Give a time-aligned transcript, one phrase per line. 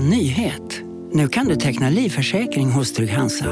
[0.00, 0.82] En nyhet.
[1.12, 3.46] Nu kan du teckna livförsäkring hos Trygg-Hansa.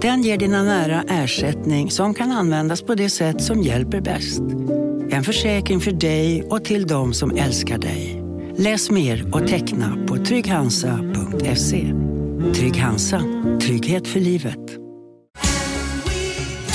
[0.00, 4.40] Den ger dina nära ersättning som kan användas på det sätt som hjälper bäst.
[5.10, 8.22] En försäkring för dig och till de som älskar dig.
[8.56, 11.94] Läs mer och teckna på trygghansa.se.
[12.54, 13.22] Trygg Hansa.
[13.60, 14.78] Trygghet för livet.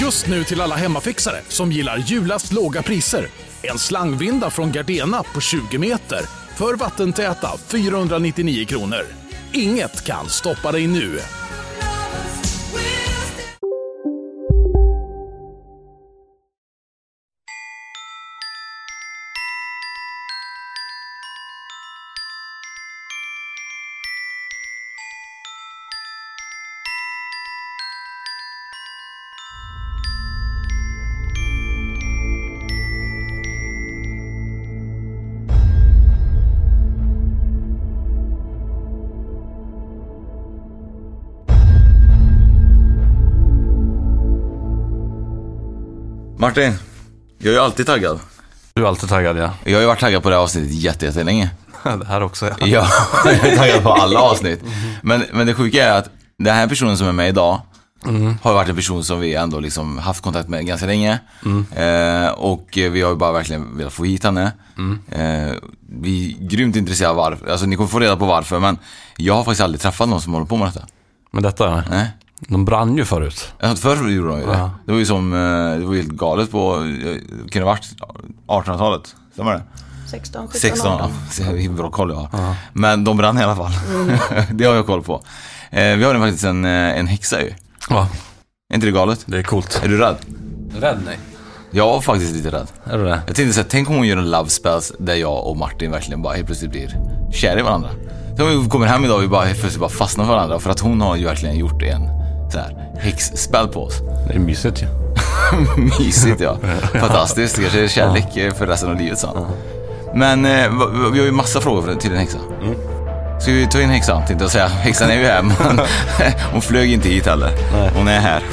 [0.02, 3.28] Just nu till alla hemmafixare som gillar julast låga priser.
[3.62, 9.06] En slangvinda från Gardena på 20 meter för vattentäta 499 kronor.
[9.54, 11.20] Inget kan stoppa dig nu.
[46.46, 46.74] Martin,
[47.38, 48.20] jag är ju alltid taggad.
[48.74, 49.50] Du är alltid taggad ja.
[49.64, 51.50] Jag har ju varit taggad på det här avsnittet jätte- jättelänge.
[51.84, 52.56] det här också ja.
[52.60, 52.88] Ja,
[53.26, 54.62] jag är taggad på alla avsnitt.
[55.02, 57.62] Men, men det sjuka är att den här personen som är med idag
[58.42, 61.20] har ju varit en person som vi ändå liksom haft kontakt med ganska länge.
[61.76, 64.52] Eh, och vi har ju bara verkligen velat få hit henne.
[65.12, 65.54] Eh,
[65.90, 68.78] vi är grymt intresserade av varför, alltså ni kommer få reda på varför, men
[69.18, 70.86] jag har faktiskt aldrig träffat någon som håller på med detta.
[71.32, 72.08] Men detta, Nej.
[72.40, 73.54] De brann ju förut.
[73.60, 74.52] Ja, Förr gjorde de ju det.
[74.58, 74.72] Ja.
[74.86, 77.86] Det var ju som, eh, det var helt galet på, eh, kan det varit
[78.48, 79.16] 1800-talet?
[79.34, 79.64] Stämmer det?
[80.12, 81.12] 16, 17, 16, 18.
[81.12, 81.32] ja.
[81.32, 82.56] Så hur bra koll jag har.
[82.74, 83.72] Men de brann i alla fall.
[84.52, 85.22] det har jag koll på.
[85.72, 87.54] Eh, vi har ju faktiskt en, en häxa ju.
[87.90, 88.08] Ja,
[88.70, 89.24] Är inte det galet?
[89.26, 89.82] det är coolt.
[89.84, 90.16] Är du rädd?
[90.80, 91.20] Rädd nej.
[91.72, 92.68] Jag var faktiskt lite rädd.
[92.84, 93.20] Är du det?
[93.28, 96.22] Jag tänkte såhär, tänk om hon gör en love spells där jag och Martin verkligen
[96.22, 96.98] bara helt plötsligt blir
[97.34, 97.90] kära i varandra.
[98.38, 100.60] Tänk om vi kommer hem idag och vi bara helt plötsligt bara fastnar för varandra
[100.60, 102.02] för att hon har ju verkligen gjort en
[102.56, 104.02] så här häxspel på oss.
[104.28, 104.88] Det är mysigt ju.
[106.00, 106.58] Mysigt ja.
[106.94, 107.60] Fantastiskt.
[107.60, 109.48] Kanske är kärlek för resten av livet så.
[110.14, 110.70] Men eh,
[111.14, 112.38] vi har ju massa frågor till en häxa.
[113.40, 114.68] Ska vi ta in häxan tänkte jag säga.
[114.68, 115.56] Häxan är ju här men
[116.52, 117.52] hon flög inte hit heller.
[117.96, 118.44] Hon är här.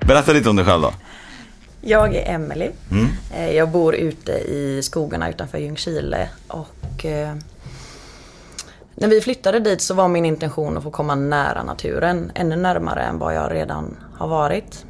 [0.06, 0.92] Berätta lite om dig själv då.
[1.84, 2.70] Jag är Emily.
[2.90, 3.06] Mm.
[3.34, 7.34] Eh, Jag bor ute i skogarna utanför Ljungskile och eh,
[8.94, 13.02] när vi flyttade dit så var min intention att få komma nära naturen, ännu närmare
[13.02, 14.84] än vad jag redan har varit.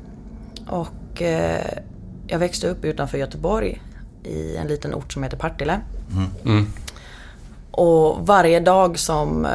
[0.69, 1.78] Och eh,
[2.26, 3.82] jag växte upp utanför Göteborg
[4.24, 5.80] i en liten ort som heter Partille.
[7.70, 9.50] Och varje dag som eh,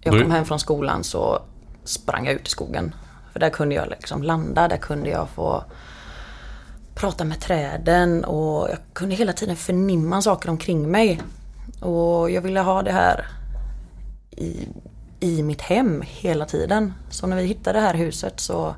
[0.00, 1.42] jag kom hem från skolan så
[1.84, 2.94] sprang jag ut i skogen.
[3.32, 5.64] För där kunde jag liksom landa, där kunde jag få
[6.94, 11.22] prata med träden och jag kunde hela tiden förnimma saker omkring mig.
[11.80, 13.26] Och jag ville ha det här
[14.30, 14.68] i,
[15.20, 16.94] i mitt hem hela tiden.
[17.10, 18.74] Så när vi hittade det här huset så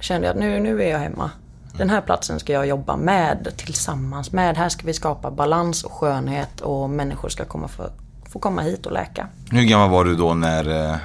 [0.00, 1.30] kände jag att nu, nu är jag hemma.
[1.78, 4.56] Den här platsen ska jag jobba med, tillsammans med.
[4.56, 7.82] Här ska vi skapa balans och skönhet och människor ska komma få,
[8.28, 9.28] få komma hit och läka.
[9.50, 10.96] Hur gammal var du då när eh,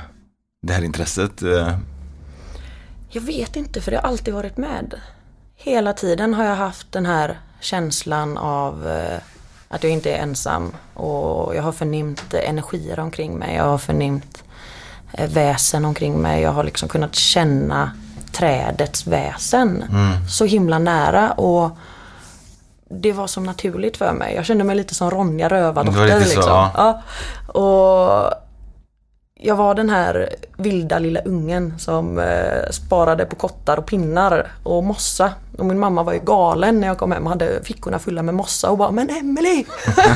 [0.61, 1.77] det här intresset eh,
[3.09, 4.95] Jag vet inte för det har alltid varit med.
[5.63, 9.19] Hela tiden har jag haft den här känslan av eh,
[9.69, 10.75] att jag inte är ensam.
[10.93, 13.55] Och jag har förnimt energier omkring mig.
[13.55, 14.43] Jag har förnimt
[15.13, 16.41] eh, väsen omkring mig.
[16.41, 17.91] Jag har liksom kunnat känna
[18.31, 19.85] trädets väsen
[20.29, 21.31] så himla nära.
[21.31, 21.77] Och
[22.89, 24.35] det var som naturligt för mig.
[24.35, 26.19] Jag kände mig lite som Ronja Rövardotter.
[26.19, 26.43] så, liksom.
[26.47, 26.71] ja.
[26.75, 27.01] ja.
[27.61, 28.33] Och
[29.43, 34.83] jag var den här vilda lilla ungen som eh, sparade på kottar och pinnar och
[34.83, 35.31] mossa.
[35.57, 38.35] Och min mamma var ju galen när jag kom hem och hade fickorna fulla med
[38.35, 39.65] mossa och bara Men Emily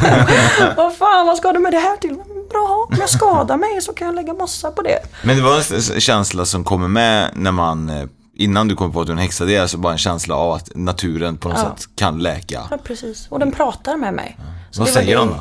[0.77, 2.11] Vad fan vad ska du med det här till?
[2.11, 4.99] "Men Bra, om jag skadar mig så kan jag lägga mossa på det.
[5.23, 5.55] Men det var
[5.95, 9.15] en känsla som kommer med när man, eh, innan du kom på att du är
[9.15, 11.63] en häxa, det är alltså bara en känsla av att naturen på något Ja.
[11.75, 12.61] sätt kan läka.
[12.71, 13.27] Ja, precis.
[13.29, 14.37] Och den pratar med mig.
[14.71, 15.35] Så Vad säger den då?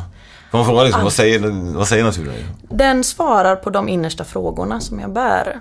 [0.55, 2.35] Man fråga liksom, vad säger, vad säger naturen?
[2.71, 5.61] Den svarar på de innersta frågorna som jag bär.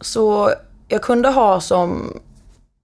[0.00, 0.50] Så
[0.88, 2.12] jag kunde ha som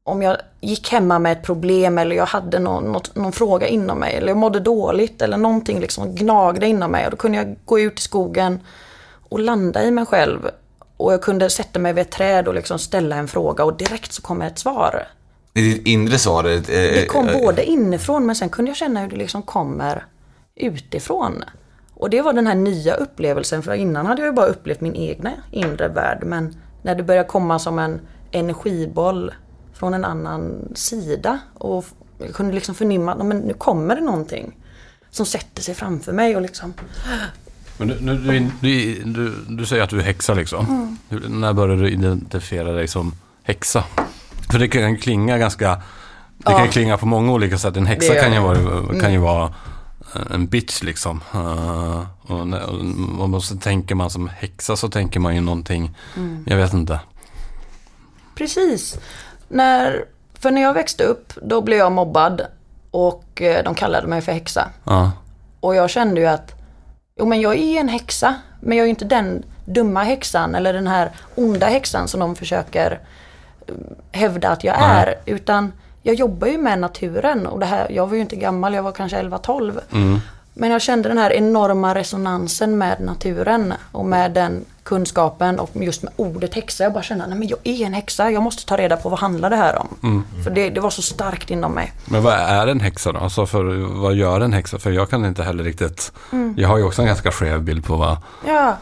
[0.04, 3.98] om jag gick hemma med ett problem eller jag hade någon, något, någon fråga inom
[3.98, 7.56] mig eller jag mådde dåligt eller någonting liksom gnagde inom mig och då kunde jag
[7.64, 8.60] gå ut i skogen
[9.28, 10.38] och landa i mig själv.
[10.96, 14.12] Och jag kunde sätta mig vid ett träd och liksom ställa en fråga och direkt
[14.12, 15.06] så kom ett svar.
[15.52, 16.44] Det är ditt inre svar.
[16.44, 20.04] eh, Det kom både inifrån men sen kunde jag känna hur det liksom kommer
[20.56, 21.44] utifrån.
[21.94, 24.94] Och det var den här nya upplevelsen för innan hade jag ju bara upplevt min
[24.96, 28.00] egna inre värld men när det började komma som en
[28.30, 29.32] energiboll
[29.74, 31.84] från en annan sida och
[32.18, 34.56] jag kunde liksom förnimma att nu kommer det någonting
[35.10, 36.74] som sätter sig framför mig och liksom
[37.78, 40.98] Men du, du, du, du, du säger att du är häxa liksom.
[41.08, 43.12] Hur, när började du identifiera dig som
[43.42, 43.84] häxa?
[44.50, 45.82] För det kan klinga ganska...
[46.38, 46.70] Det kan Ja.
[46.70, 47.76] klinga på många olika sätt.
[47.76, 49.54] En häxa kan ju, vara, kan ju vara
[50.30, 51.20] en bitch liksom.
[51.34, 55.96] Uh, och, när- och, och så tänker man som häxa så tänker man ju någonting,
[56.46, 57.00] jag vet inte.
[58.34, 58.98] Precis.
[59.48, 60.04] När,
[60.34, 62.40] för när jag växte upp då blev jag mobbad
[62.90, 64.68] och eh, de kallade mig för häxa.
[64.84, 65.12] Ja.
[65.60, 66.54] Och jag kände ju att
[67.18, 70.72] jo men jag är en häxa men jag är ju inte den dumma häxan eller
[70.72, 73.00] den här onda häxan som de försöker
[73.66, 73.74] eh,
[74.12, 75.14] hävda att jag är.
[75.26, 75.72] Utan
[76.06, 78.92] jag jobbar ju med naturen och det här, jag var ju inte gammal, jag var
[78.92, 79.80] kanske 11-12.
[80.54, 86.02] Men jag kände den här enorma resonansen med naturen och med den kunskapen och just
[86.02, 86.84] med ordet häxa.
[86.84, 89.18] Jag bara kände, nej men jag är en häxa, jag måste ta reda på vad
[89.18, 90.24] handlar det här om.
[90.44, 91.92] För det, det var så starkt inom mig.
[92.04, 93.18] Men vad är en häxa då?
[93.18, 93.64] Alltså för,
[94.00, 94.78] vad gör en häxa?
[94.78, 96.12] För jag kan inte heller riktigt...
[96.56, 98.16] Jag har ju också en ganska skev bild på vad...
[98.46, 98.76] Ja,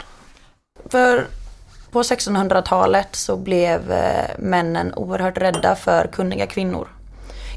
[0.90, 1.26] för
[1.90, 6.88] på 1600-talet så blev eh, männen oerhört rädda för kunniga kvinnor.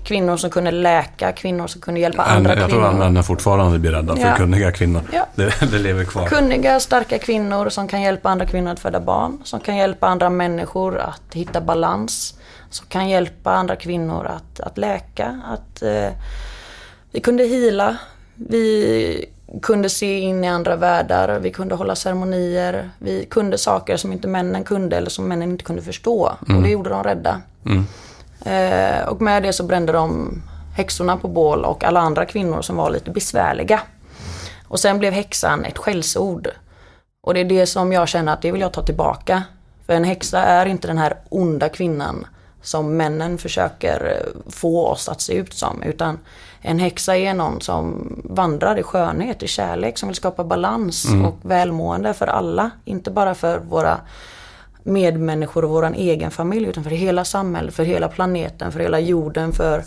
[0.08, 3.04] Kvinnor som kunde läka, kvinnor som kunde hjälpa andra jag tror att kvinnor.
[3.06, 4.36] männen fortfarande blir rädda för Ja.
[4.36, 5.02] kunniga kvinnor.
[5.14, 5.26] Ja.
[5.36, 6.28] Det, det lever kvar.
[6.28, 9.38] Kunniga, starka kvinnor som kan hjälpa andra kvinnor att föda barn.
[9.44, 12.34] Som kan hjälpa andra människor att hitta balans.
[12.70, 15.42] Som kan hjälpa andra kvinnor att, att läka.
[15.46, 16.10] Att, eh,
[17.12, 17.98] vi kunde hila.
[18.36, 19.26] Vi
[19.62, 21.40] kunde se in i andra världar.
[21.40, 22.90] Vi kunde hålla ceremonier.
[23.00, 26.32] Vi kunde saker som inte männen kunde eller som männen inte kunde förstå.
[26.40, 27.42] Och det gjorde dem rädda.
[28.46, 30.42] Eh, och med det så brände de
[30.76, 33.82] häxorna på bål och alla andra kvinnor som var lite besvärliga.
[34.68, 36.48] Och sen blev häxan ett skällsord.
[37.22, 39.44] Och det är det som jag känner att det vill jag ta tillbaka.
[39.86, 42.28] För en häxa är inte den här onda kvinnan
[42.62, 45.84] som männen försöker eh, få oss att se ut som.
[45.84, 46.20] Utan
[46.62, 51.38] en häxa är någon som vandrar i skönhet, i kärlek, som vill skapa balans och
[51.42, 52.72] välmående för alla.
[52.86, 54.00] Inte bara för våra
[54.88, 59.54] medmänniskor och våran egen familj utan för hela samhället, för hela planeten, för hela jorden,
[59.54, 59.84] för,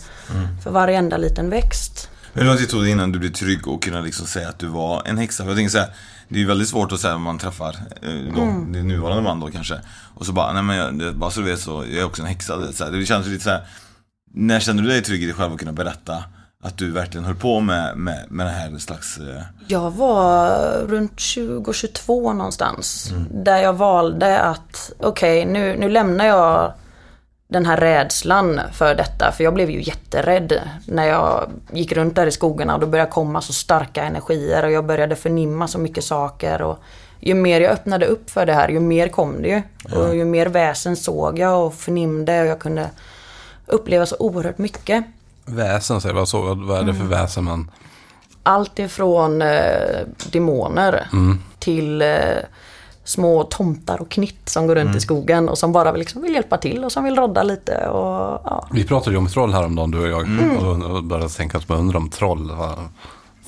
[0.63, 2.11] för varenda liten växt.
[2.33, 4.67] Hur lång tid tog det innan du blev trygg och kunde liksom säga att du
[4.67, 5.43] var en häxa?
[5.43, 5.89] För jag tänker så här,
[6.29, 8.73] det är ju väldigt svårt att säga om man träffar eh, då, Mm.
[8.73, 9.81] din nuvarande man då kanske.
[10.15, 12.29] Och så bara, nej men jag, bara så du vet så, jag är också en
[12.29, 12.73] häxa.
[12.73, 13.61] Så här, det känns lite så här.
[14.35, 16.25] när kände du dig trygg i dig själv att kunna berätta
[16.63, 19.19] att du verkligen höll på med, med, med det här slags...
[19.19, 20.51] Eh, Jag var
[20.87, 23.13] runt 20-22 någonstans.
[23.31, 26.73] Där jag valde att, okej nu, nu lämnar jag
[27.49, 29.33] den här rädslan för detta.
[29.33, 33.11] För jag blev ju jätterädd när jag gick runt där i skogarna och då började
[33.11, 36.63] komma så starka energier och jag började förnimma så mycket saker.
[36.63, 36.79] Och
[37.21, 39.63] ju mer jag öppnade upp för det här, ju mer kom det ju.
[39.99, 42.91] Och ju mer väsen såg jag och förnimde och jag kunde
[43.67, 45.05] uppleva så oerhört mycket.
[45.53, 47.71] Väsen, säger vad, så, vad är det för väsen man...
[48.43, 49.51] Allt ifrån eh,
[50.33, 51.09] demoner
[51.59, 52.09] till eh,
[53.05, 56.35] små tomtar och knitt som går runt i skogen och som bara vill, liksom, vill
[56.35, 57.89] hjälpa till och som vill rodda lite.
[57.89, 58.69] Och, ja.
[58.73, 60.29] Vi pratade ju om troll häromdagen, du och jag.
[60.63, 62.53] Och, och började tänka att man undrar om troll.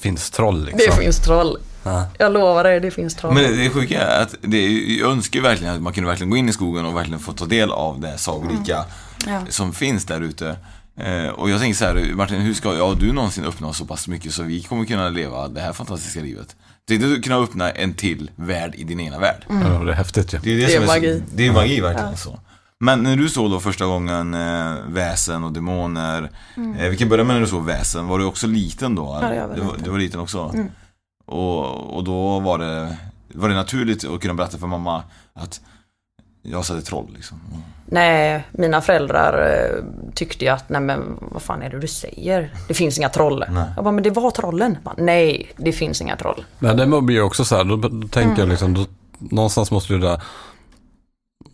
[0.01, 0.81] Finns troll liksom?
[0.97, 1.59] Det finns troll.
[1.85, 2.05] Ja.
[2.19, 3.35] Jag lovar dig, det finns troll.
[3.35, 6.49] Men det sjuka är att det jag önskar verkligen att man kunde verkligen gå in
[6.49, 8.85] i skogen och verkligen få ta del av det sagolika
[9.27, 9.41] Ja.
[9.49, 10.57] som finns där ute.
[10.97, 14.09] Eh, och jag tänker så här, Martin, hur ska ja, du någonsin uppnå så pass
[14.09, 16.57] mycket så vi kommer kunna leva det här fantastiska livet?
[16.89, 19.45] Tänk dig att kunna öppna en till värld i din ena värld.
[19.49, 20.39] Ja, det är häftigt ju.
[20.39, 21.19] Det är, det Det är magi.
[21.19, 22.41] Så, det är magi verkligen så.
[22.81, 26.31] Men när du såg då första gången eh, väsen och demoner.
[26.79, 28.07] Eh, vi kan börja med när du såg väsen.
[28.07, 29.19] Var du också liten då?
[29.23, 29.85] Ja, jag var du, var, liten.
[29.85, 30.55] du var liten också?
[31.27, 32.97] Och, och då var det,
[33.35, 35.03] var det naturligt att kunna berätta för mamma
[35.35, 35.61] att
[36.43, 37.41] jag ett troll liksom.
[37.87, 39.85] Nej, mina föräldrar eh,
[40.15, 42.53] tyckte ju att, nej men vad fan är det du säger?
[42.69, 43.45] Det finns inga troll.
[43.51, 43.65] Nej.
[43.77, 44.79] Jag bara, men det var trollen.
[44.83, 46.45] Bara, nej, det finns inga troll.
[46.59, 48.87] Men det blir ju också så här, då, då tänker jag liksom, då,
[49.19, 50.23] någonstans måste ju det där,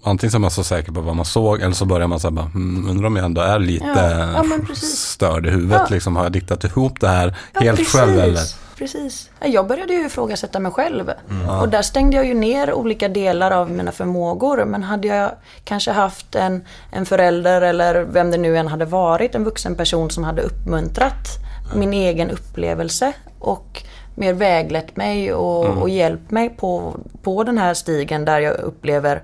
[0.04, 2.30] antingen så är man så säker på vad man såg, eller så börjar man säga
[2.30, 3.86] bara, hmm, undrar om jag ändå är lite
[4.34, 5.94] Ja, ja, störd i huvudet, Ja.
[5.94, 7.94] liksom, har jag diktat ihop det här Ja, helt precis.
[7.94, 8.67] själv eller?
[8.78, 9.30] Precis.
[9.40, 11.12] Jag började ju ifrågasätta mig själv.
[11.60, 14.64] Och där stängde jag ju ner olika delar av mina förmågor.
[14.64, 15.30] Men hade jag
[15.64, 20.10] kanske haft en, en förälder eller vem det nu än hade varit, en vuxen person
[20.10, 21.28] som hade uppmuntrat
[21.74, 23.82] min egen upplevelse och
[24.14, 29.22] mer väglett mig och, och hjälpt mig på, på den här stigen där jag upplever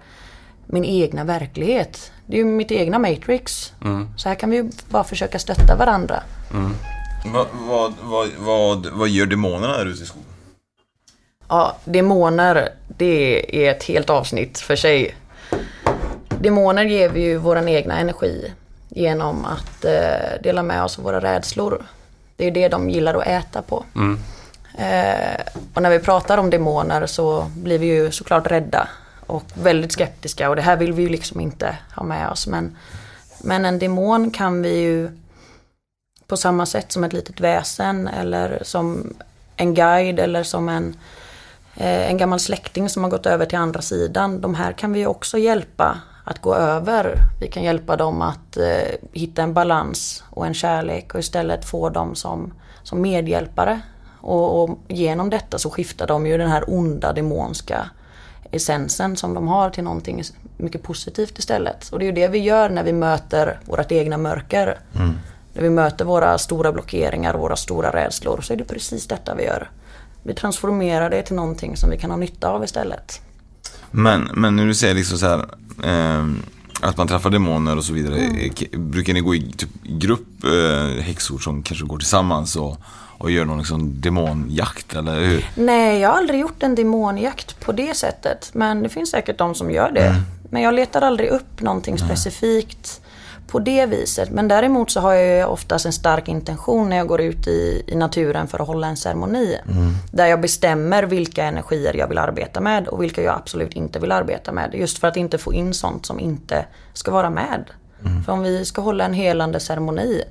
[0.67, 2.13] min egna verklighet.
[2.27, 3.73] Det är ju mitt egna matrix.
[4.17, 6.23] Så här kan vi ju bara försöka stötta varandra.
[7.25, 10.29] Vad, vad, vad, vad, vad gör demonerna där ute i skogen?
[11.49, 15.15] Ja, demoner, det är ett helt avsnitt för sig.
[16.29, 18.53] Demoner ger vi ju vår egna energi
[18.89, 21.83] genom att eh, dela med oss av våra rädslor.
[22.37, 23.85] Det är det de gillar att äta på.
[24.79, 25.41] Eh,
[25.75, 28.89] och när vi pratar om demoner så blir vi ju såklart rädda
[29.27, 32.47] och väldigt skeptiska och det här vill vi ju liksom inte ha med oss.
[32.47, 32.77] Men,
[33.43, 35.11] men en demon kan vi ju
[36.29, 39.15] på samma sätt som ett litet väsen eller som
[39.57, 40.97] en guide eller som en,
[41.77, 44.41] eh, en gammal släkting som har gått över till andra sidan.
[44.41, 47.17] De här kan vi också hjälpa att gå över.
[47.41, 51.89] Vi kan hjälpa dem att eh, hitta en balans och en kärlek och istället få
[51.89, 52.53] dem som,
[52.83, 53.81] som medhjälpare.
[54.21, 57.91] Och, och genom detta så skiftar de ju den här onda demonska
[58.51, 60.23] essensen som de har till någonting
[60.57, 61.89] mycket positivt istället.
[61.93, 64.79] Och det är ju det vi gör när vi möter vårt egna mörker.
[64.97, 65.15] Mm.
[65.55, 69.45] När vi möter våra stora blockeringar, våra stora rädslor, så är det precis detta vi
[69.45, 69.71] gör.
[70.23, 73.21] Vi transformerar det till någonting som vi kan ha nytta av istället.
[73.91, 75.45] Men, men när du säger liksom så här,
[75.85, 76.43] ehm,
[76.81, 78.17] att man träffar demoner och så vidare.
[78.19, 82.77] eh, k- Brukar ni gå i typ, grupp eh, häxor som kanske går tillsammans och,
[83.19, 85.47] och gör någon liksom demonjakt eller hur?
[85.57, 88.51] Nej, jag har aldrig gjort en demonjakt på det sättet.
[88.53, 90.15] Men det finns säkert de som gör det.
[90.51, 93.01] Men jag letar aldrig upp någonting specifikt
[93.47, 94.31] på det viset.
[94.31, 97.97] Men däremot så har jag oftast en stark intention när jag går ut i, i
[97.97, 99.59] naturen för att hålla en ceremoni.
[100.13, 104.13] Där jag bestämmer vilka energier jag vill arbeta med och vilka jag absolut inte vill
[104.13, 104.75] arbeta med.
[104.75, 107.65] Just för att inte få in sånt som inte ska vara med.
[108.25, 110.23] För om vi ska hålla en helande ceremoni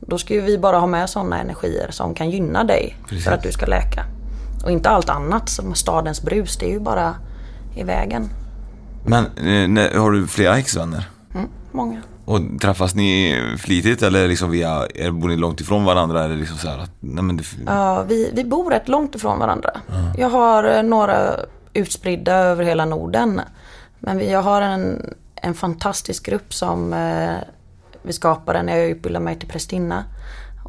[0.00, 3.42] då ska ju vi bara ha med sådana energier som kan gynna dig för att
[3.42, 4.04] du ska läka.
[4.64, 7.14] Och inte allt annat som stadens brus, det är ju bara
[7.76, 8.28] i vägen.
[9.06, 9.24] Men
[9.78, 11.08] eh, har du flera häxvänner?
[11.34, 12.02] Mm, många.
[12.28, 16.24] Och träffas ni flitigt eller liksom via, är, bor ni långt ifrån varandra?
[16.24, 19.38] Eller liksom så här att, nej men det, Ja, vi, vi bor rätt långt ifrån
[19.38, 19.70] varandra.
[20.16, 21.36] Jag har eh, några
[21.72, 23.40] utspridda över hela Norden.
[23.98, 27.36] Men vi, jag har en, en fantastisk grupp som eh,
[28.02, 30.04] vi skapade när jag utbildade mig till prästinna.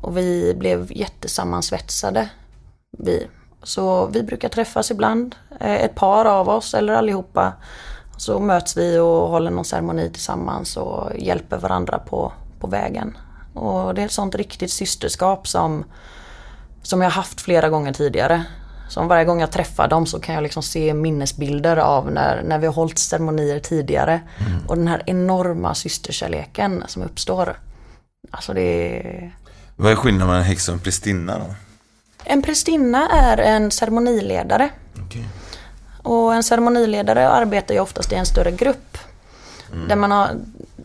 [0.01, 2.29] Och vi blev jättesammansvetsade.
[2.97, 3.27] Vi.
[3.63, 7.53] Så vi brukar träffas ibland, eh, ett par av oss eller allihopa.
[8.19, 13.17] Så möts vi och håller någon ceremoni tillsammans och hjälper varandra på, på vägen.
[13.53, 15.85] Och det är ett sånt riktigt systerskap som,
[16.83, 18.43] som jag haft flera gånger tidigare.
[18.89, 22.59] Som varje gång jag träffar dem så kan jag liksom se minnesbilder av när, när
[22.59, 24.21] vi har hållit ceremonier tidigare.
[24.67, 27.59] Och den här enorma systerkärleken som uppstår.
[28.31, 29.31] Alltså det är...
[29.75, 31.45] vad är skillnaden mellan en häxa och en prästinna då?
[32.23, 34.69] En prästinna är en ceremoniledare.
[36.03, 38.97] Och en ceremoniledare arbetar ju oftast i en större grupp.
[39.87, 40.29] Där man har,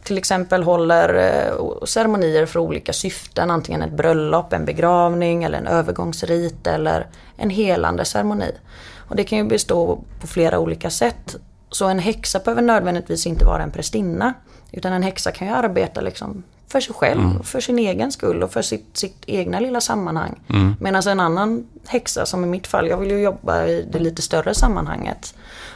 [0.03, 3.51] till exempel håller eh, ceremonier för olika syften.
[3.51, 7.07] Antingen ett bröllop, en begravning eller en övergångsrit eller
[7.37, 8.53] en helande ceremoni.
[9.09, 11.37] Och det kan ju bestå på flera olika sätt.
[11.71, 14.35] Så en häxa behöver nödvändigtvis inte vara en prästinna.
[14.73, 16.43] Utan en häxa kan ju arbeta liksom
[16.75, 20.41] för sig själv, för sin egen skull och för sitt, sitt egna lilla sammanhang.
[20.81, 24.23] Medan en annan häxa, som i mitt fall, jag vill ju jobba i det lite
[24.23, 25.35] större sammanhanget.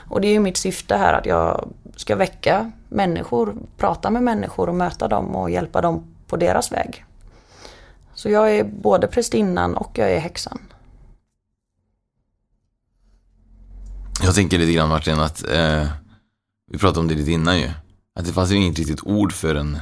[0.09, 4.69] Och det är ju mitt syfte här att jag ska väcka människor, prata med människor
[4.69, 7.05] och möta dem och hjälpa dem på deras väg.
[8.15, 10.59] Så jag är både prästinnan och jag är häxan.
[14.23, 15.87] Jag tänker lite grann Martin att, eh,
[16.71, 17.71] vi pratade om det lite innan ju.
[18.15, 19.79] Att det fanns ju inget riktigt ord för en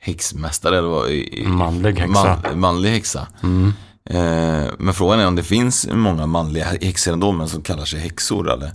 [0.00, 1.10] häxmästare eller vad?
[1.10, 2.38] i- i- Manlig häxa.
[2.44, 3.26] Man, manlig häxa.
[3.42, 3.72] Mm.
[4.10, 8.00] Eh, men frågan är om det finns många manliga häxor ändå men som kallar sig
[8.00, 8.70] häxor eller?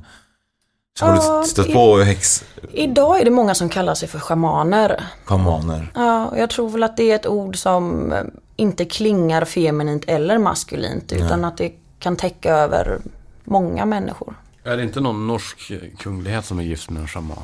[0.99, 4.07] Så har Ja, du stött i- på häx, Idag är det många som kallar sig
[4.09, 5.03] för schamaner.
[5.25, 5.91] schamaner?
[5.95, 8.19] Ja, och jag tror väl att det är ett ord som eh,
[8.55, 12.99] inte klingar feminint eller maskulint utan att det kan täcka över
[13.43, 14.35] många människor.
[14.63, 17.37] Är det inte någon norsk kunglighet som är gift med en shaman?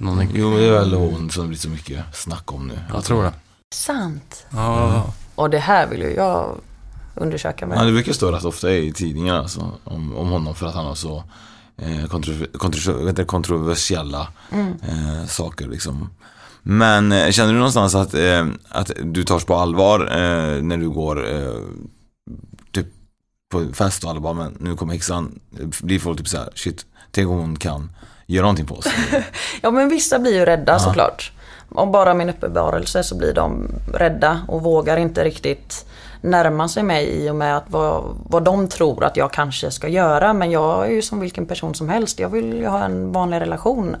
[0.00, 2.78] Någon, Jo, det är väl hon som det blir så mycket snack om nu.
[2.92, 3.32] jag tror det.
[3.74, 4.46] Sant.
[4.50, 6.58] Ja, Och det här vill ju jag
[7.14, 7.86] undersöka Ja, med.
[7.86, 10.94] det brukar stå rätt ofta i tidningar alltså, om, om honom för att han har
[10.94, 11.24] så
[11.76, 12.06] eh,
[13.26, 14.28] kontroversiella
[14.82, 16.10] eh, saker liksom.
[16.62, 20.90] Men eh, känner du någonstans att, eh, att du tas på allvar eh, när du
[20.90, 21.54] går eh,
[22.72, 22.86] typ
[23.52, 25.40] på fest och alla bara, men nu kommer häxan.
[25.82, 27.92] Blir folk typ såhär, shit, tänk om hon kan
[28.34, 28.86] göra någonting på oss.
[29.62, 31.32] Ja men vissa blir ju rädda såklart.
[31.74, 35.86] Om bara min uppenbarelse så blir de rädda och vågar inte riktigt
[36.20, 39.88] närma sig mig i och med att vad, vad de tror att jag kanske ska
[39.88, 40.32] göra.
[40.32, 42.18] Men jag är ju som vilken person som helst.
[42.18, 43.96] Jag vill ju ha en vanlig relation.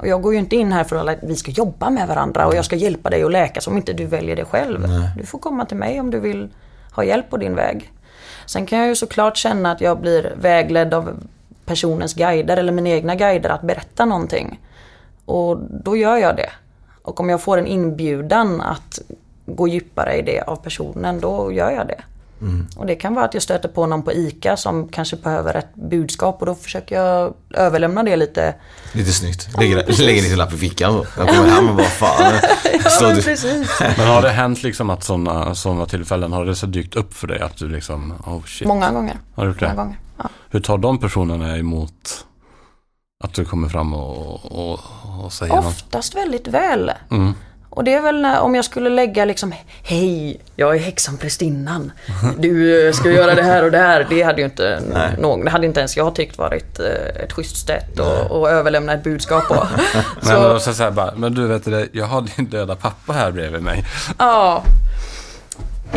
[0.00, 2.54] Och jag går ju inte in här för att vi ska jobba med varandra och
[2.54, 4.88] jag ska hjälpa dig att läka om inte du väljer det själv.
[5.16, 6.48] Du får komma till mig om du vill
[6.92, 7.92] ha hjälp på din väg.
[8.46, 11.16] Sen kan jag ju såklart känna att jag blir vägledd av
[11.66, 14.60] personens guider eller mina egna guider att berätta någonting.
[15.24, 16.50] Och då gör jag det.
[17.02, 18.98] Och om jag får en inbjudan att
[19.46, 22.02] gå djupare i det av personen, då gör jag det.
[22.76, 25.74] Och det kan vara att jag stöter på någon på ICA som kanske behöver ett
[25.74, 28.54] budskap och då försöker jag överlämna det lite.
[28.92, 29.48] Lite snyggt.
[29.58, 31.06] Lägger, lägger en liten lapp i fickan.
[31.18, 32.32] Jag kommer hem och bara fan.
[32.90, 33.80] Står men precis.
[33.96, 37.26] Men har det hänt liksom att sådana såna tillfällen, har det så dykt upp för
[37.26, 38.68] dig att du liksom, oh shit.
[38.68, 39.16] Många gånger.
[39.34, 39.76] Har du gjort Många det?
[39.76, 39.98] gånger.
[40.22, 40.28] Ja.
[40.50, 42.26] Hur tar de personerna emot
[43.24, 44.80] att du kommer fram och, och,
[45.24, 45.64] och säger något?
[45.66, 46.92] Oftast väldigt väl.
[47.10, 47.34] Mm.
[47.74, 51.92] Och det är väl när, om jag skulle lägga liksom Hej, jag är häxan prästinnan.
[52.38, 54.06] Du eh, ska göra det här och det här.
[54.10, 55.10] Det hade ju inte Nej.
[55.18, 58.92] någon, det hade inte ens jag tyckt varit eh, ett schysst sätt att att överlämna
[58.92, 59.54] ett budskap på.
[60.22, 63.30] Men, så, så här bara, men du vet det, jag har din döda pappa här
[63.32, 63.84] bredvid mig.
[64.18, 64.64] ja.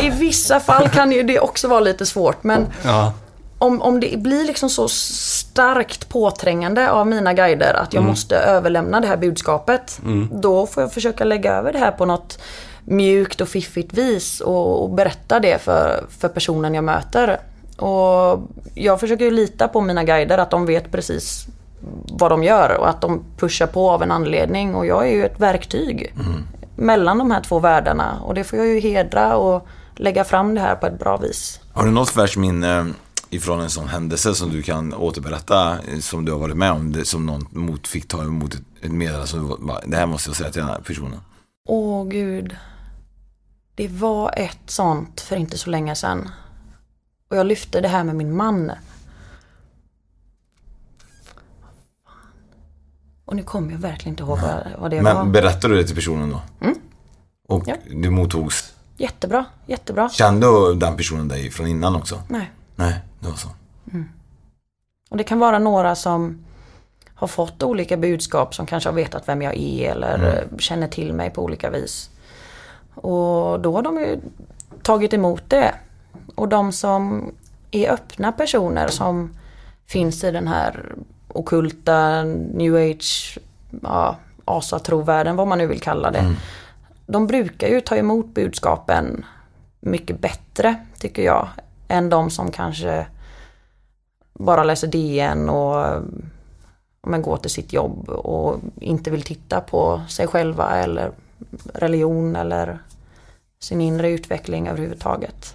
[0.00, 3.12] I vissa fall kan ju det också vara lite svårt men Ja.
[3.58, 9.00] Om, om det blir liksom så starkt påträngande av mina guider att jag måste överlämna
[9.00, 10.00] det här budskapet.
[10.32, 12.38] Då får jag försöka lägga över det här på något
[12.84, 17.40] mjukt och fiffigt vis och, och berätta det för, för personen jag möter.
[17.76, 21.46] Och jag försöker ju lita på mina guider att de vet precis
[22.10, 25.26] vad de gör och att de pushar på av en anledning och jag är ju
[25.26, 26.14] ett verktyg
[26.76, 30.60] mellan de här två världarna och det får jag ju hedra och lägga fram det
[30.60, 31.60] här på ett bra vis.
[31.72, 32.86] Har du något färskt minne
[33.36, 37.04] ifrån en sån händelse som du kan återberätta eh, som du har varit med om?
[37.04, 40.28] Som någon mot, fick ta emot ett, ett meddelande som du bara, det här måste
[40.30, 41.20] jag säga till den här personen.
[41.68, 42.56] Åh gud.
[43.74, 46.28] Det var ett sånt för inte så länge sedan.
[47.30, 48.72] Och jag lyfte det här med min man.
[53.24, 55.14] Och nu kommer jag verkligen inte ihåg vad, vad det var.
[55.14, 56.40] Men berättade du det till personen då?
[57.48, 57.74] Och Ja.
[58.02, 58.72] det mottogs.
[58.98, 60.08] Jättebra, jättebra.
[60.08, 62.22] Kände den personen dig från innan också?
[62.28, 62.50] Nej.
[62.76, 63.48] Nej, det var så.
[65.10, 66.44] Och det kan vara några som
[67.14, 71.12] har fått olika budskap som kanske har vetat vem jag är eller eh, känner till
[71.12, 72.10] mig på olika vis.
[72.94, 74.20] Och då har de ju
[74.82, 75.74] tagit emot det.
[76.34, 77.32] Och de som
[77.70, 79.36] är öppna personer som
[79.86, 80.94] finns i den här
[81.28, 83.38] okulta new age,
[83.82, 86.34] ja, asatrovärlden, vad man nu vill kalla det.
[87.06, 89.24] De brukar ju ta emot budskapen
[89.80, 91.48] mycket bättre, tycker jag,
[91.88, 93.06] än de som kanske
[94.38, 96.02] bara läser DN och
[97.06, 101.12] men går till sitt jobb och inte vill titta på sig själva eller
[101.74, 102.78] religion eller
[103.60, 105.54] sin inre utveckling överhuvudtaget.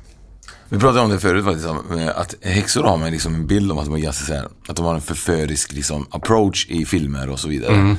[0.70, 3.72] Vi pratade om det förut faktiskt, om, eh, att häxor har man liksom en bild
[3.72, 6.86] om att de är ganska så här, att de har en förförisk liksom, approach i
[6.86, 7.96] filmer och så vidare.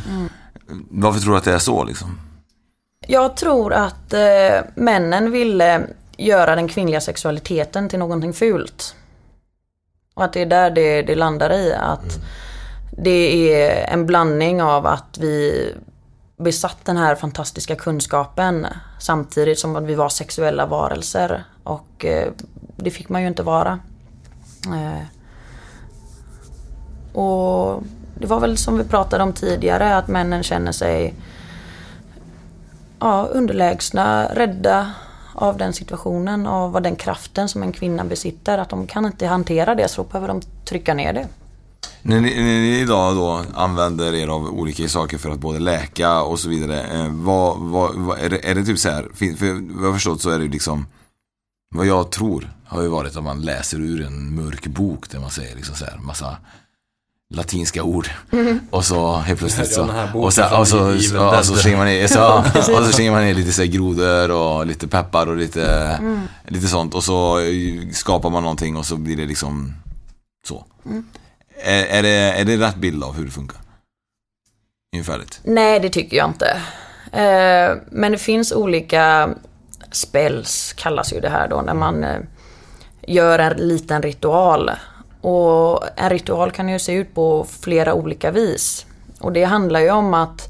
[0.90, 2.18] Varför tror du att det är så liksom?
[3.07, 5.87] Jag tror att eh, männen ville
[6.25, 8.97] göra den kvinnliga sexualiteten till någonting fult.
[10.15, 11.75] Och att det är där det, det landar i.
[11.75, 12.19] Att
[12.99, 15.67] det är en blandning av att vi
[16.37, 18.67] besatt den här fantastiska kunskapen
[18.99, 21.45] samtidigt som att vi var sexuella varelser.
[21.65, 22.33] Och eh,
[22.77, 23.79] det fick man ju inte vara.
[24.67, 25.07] Eh,
[27.19, 27.83] och
[28.15, 31.15] det var väl som vi pratade om tidigare att männen känner sig
[32.99, 34.93] ja, underlägsna, rädda
[35.35, 38.59] av den situationen, av den kraften som en kvinna besitter.
[38.59, 41.29] Att de kan inte hantera det så då behöver de trycka ner det.
[42.03, 46.23] När ni, när ni idag då använder er av olika saker för att både läka
[46.23, 46.83] och så vidare.
[46.83, 49.95] Eh, vad, vad, vad, är, det, är det typ så här, för vad jag har
[49.95, 50.87] förstått så är det liksom
[51.75, 55.31] Vad jag tror har ju varit att man läser ur en mörk bok där man
[55.31, 56.37] säger liksom så här massa
[57.33, 58.11] latinska ord.
[58.71, 60.99] Och så helt plötsligt så, och så, och så,
[61.42, 64.66] så slänger man ner, så, och så slänger man ner lite så här grodor och
[64.66, 65.99] lite peppar och lite,
[66.49, 66.95] lite sånt.
[66.95, 69.75] Och så eh, skapar man någonting och så blir det liksom
[70.49, 70.64] så.
[71.64, 73.59] Är, är, det, är det rätt bild av hur det funkar?
[74.95, 75.40] Ungefärligt.
[75.45, 76.61] Nej, det tycker jag inte.
[77.12, 79.35] Eh, men det finns olika
[79.92, 82.21] spells, kallas ju det här då, när man eh,
[83.07, 84.71] gör en liten ritual.
[85.23, 88.87] Och en ritual kan ju se ut på flera olika vis.
[89.21, 90.49] Och det handlar ju om att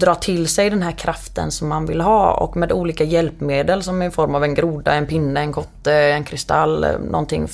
[0.00, 4.02] dra till sig den här kraften som man vill ha och med olika hjälpmedel som
[4.02, 7.48] i form av en groda, en pinne, en kotte, en kristall, någonting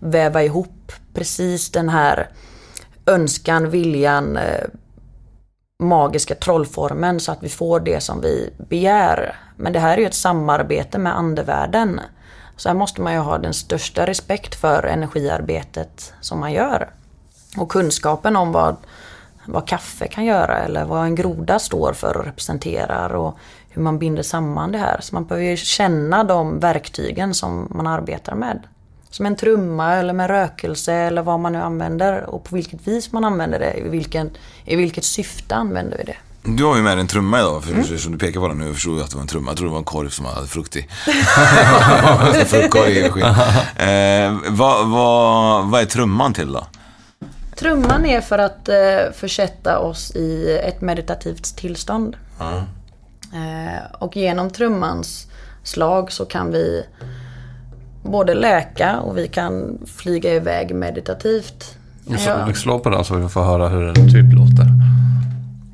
[0.00, 2.28] väva ihop precis den här
[3.06, 4.64] önskan, viljan, eh,
[5.82, 9.36] magiska trollformen så att vi får det som vi begär.
[9.56, 12.00] Men det här är ju ett samarbete med andevärlden.
[12.58, 16.90] Så här måste man ju ha den största respekt för energiarbetet som man gör.
[17.56, 18.76] Och kunskapen om vad,
[19.46, 23.36] vad kaffe kan göra eller vad en groda står för och representerar och
[23.68, 25.00] hur man binder samman det här.
[25.00, 28.62] Så man behöver ju känna de verktygen som man arbetar med.
[29.10, 33.12] Som en trumma eller med rökelse eller vad man nu använder och på vilket vis
[33.12, 33.78] man använder det.
[33.78, 34.30] I, vilken,
[34.64, 36.16] i vilket syfte använder vi det.
[36.44, 37.84] Du har ju med dig en trumma idag, Mm.
[37.84, 39.50] för som du pekar på den nu förstod jag att det var en trumma.
[39.50, 40.82] Jag trodde det var en korv som hade frukt i.
[42.46, 43.24] Fruktkorg i skinn.
[43.88, 46.66] Eh, vad, vad, vad är trumman till då?
[47.58, 48.74] Trumman är för att eh,
[49.14, 52.16] försätta oss i ett meditativt tillstånd.
[52.40, 55.26] Eh, och genom trummans
[55.62, 56.82] slag så kan vi
[58.02, 61.74] både läka och vi kan flyga iväg meditativt.
[62.18, 64.66] Så, Jag, Slå på den så vi får höra hur den typ låter.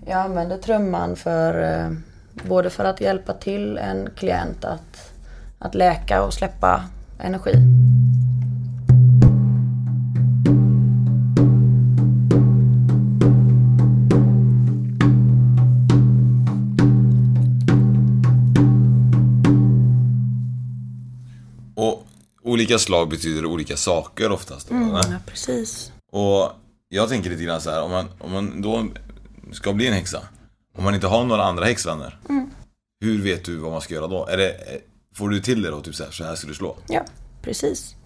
[0.06, 1.90] Jag använder trumman för eh,
[2.48, 5.12] både för att hjälpa till en klient att,
[5.58, 6.84] att läka och släppa
[7.18, 7.54] energi.
[21.76, 22.06] Och
[22.42, 24.94] olika slag betyder olika saker oftast då, eller?
[24.94, 25.92] Ja, precis.
[26.12, 26.52] Och
[26.88, 28.84] jag tänker lite grann så här, om man, om man då
[29.54, 30.20] ska bli en häxa,
[30.78, 32.18] om man inte har några andra häxvänner,
[33.00, 34.26] hur vet du vad man ska göra då?
[34.26, 34.56] Är det,
[35.14, 36.76] får du till det då, typ så här, så här ska du slå?
[36.88, 37.04] Ja,
[37.42, 37.96] precis.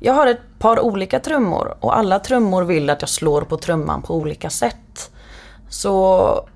[0.00, 4.02] Jag har ett par olika trummor och alla trummor vill att jag slår på trumman
[4.02, 5.10] på olika sätt.
[5.68, 6.48] Så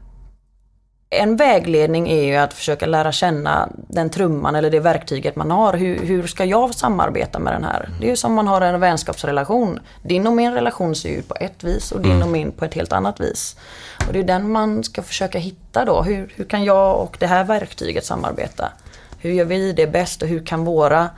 [1.12, 5.72] en vägledning är ju att försöka lära känna den trumman eller det verktyget man har.
[5.72, 7.88] Hur, hur ska jag samarbeta med den här?
[8.00, 9.80] Det är ju som man har en vänskapsrelation.
[10.02, 12.74] Din och min relation ser ut på ett vis och din och min på ett
[12.74, 13.56] helt annat vis.
[14.06, 16.02] Och det är den man ska försöka hitta då.
[16.02, 18.72] Hur, hur kan jag och det här verktyget samarbeta?
[19.18, 21.10] Hur gör vi det bäst och hur kan våra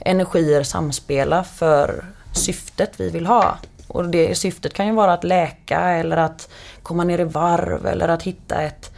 [0.00, 3.58] energier samspela för syftet vi vill ha?
[3.88, 6.48] Och det syftet kan ju vara att läka eller att
[6.82, 8.90] komma ner i varv eller att hitta ett,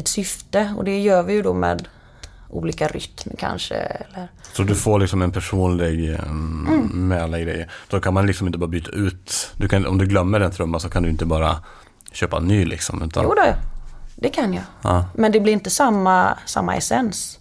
[0.00, 0.74] ett syfte.
[0.76, 1.88] Och det gör vi ju då med
[2.48, 3.74] olika rytm kanske.
[3.74, 4.28] Eller...
[4.52, 7.70] Så du får liksom en personlig um, med alla grejer.
[7.88, 9.50] Då kan man liksom inte bara byta ut.
[9.56, 11.56] Du kan, om du glömmer en trumma så kan du inte bara
[12.12, 13.02] köpa en ny liksom.
[13.02, 13.42] Utan, Jo då,
[14.16, 14.62] det kan jag.
[14.82, 15.04] Ja.
[15.14, 17.38] Men det blir inte samma, samma essens.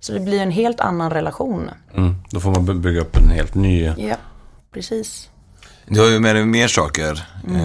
[0.00, 1.70] Så det blir en helt annan relation.
[1.94, 3.84] mm, då får man by- bygga upp en helt ny.
[3.96, 4.16] Ja,
[4.72, 5.28] precis.
[5.88, 7.26] Du har ju med dig mer saker.
[7.48, 7.60] Mm.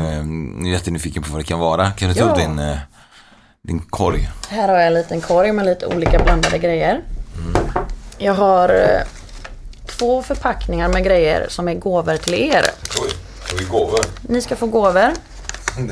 [0.60, 1.92] jag är jättenyfiken på vad det kan vara.
[1.92, 2.32] Kan du ta Ja.
[2.32, 2.78] upp din, eh,
[3.66, 4.30] din korg?
[4.50, 7.02] Här har jag en liten korg med lite olika blandade grejer.
[8.18, 9.02] Jag har eh,
[9.86, 12.66] två förpackningar med grejer som är gåvor till er.
[13.02, 13.10] Oj,
[13.60, 14.00] vi gåvor?
[14.22, 15.12] Ni ska få gåvor.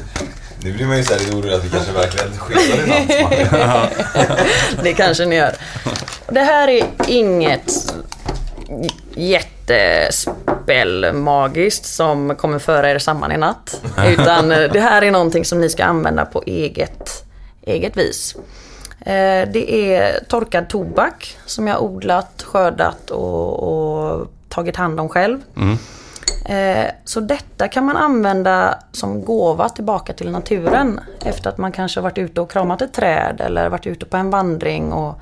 [0.63, 3.09] Nu blir man ju så här lite orolig att vi kanske verkligen skiter i något.
[4.83, 5.55] Det kanske ni gör.
[6.27, 7.93] Det här är inget
[9.15, 13.81] jättespellmagiskt som kommer föra er samman i natt.
[14.07, 17.23] Utan eh, det här är någonting som ni ska använda på eget,
[17.65, 18.35] eget vis.
[18.99, 25.39] Eh, Det är torkad tobak som jag odlat, skördat och, och tagit hand om själv.
[26.45, 31.99] Eh, Så detta kan man använda som gåva tillbaka till naturen efter att man kanske
[31.99, 35.19] har varit ute och kramat ett träd eller varit ute på en vandring och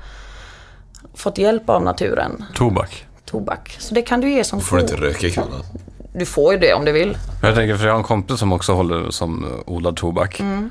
[1.14, 2.44] fått hjälp av naturen.
[2.54, 3.06] Tobak.
[3.24, 3.76] Tobak.
[3.80, 5.78] Så det kan du ge som Du får inte röka ikväll då.
[6.18, 7.16] Du får ju det om du vill.
[7.42, 10.40] Jag tänker för jag har en kompis som också håller som odlad tobak.
[10.40, 10.70] Mm.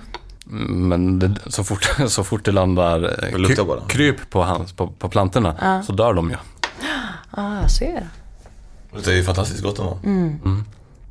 [0.69, 3.81] Men det, så, fort, så fort det landar eh, kry- bara.
[3.87, 6.35] kryp på, hans, på, på plantorna så dör de ju.
[7.35, 8.07] Ja, jag ser.
[9.05, 9.97] Det är ju fantastiskt gott ändå.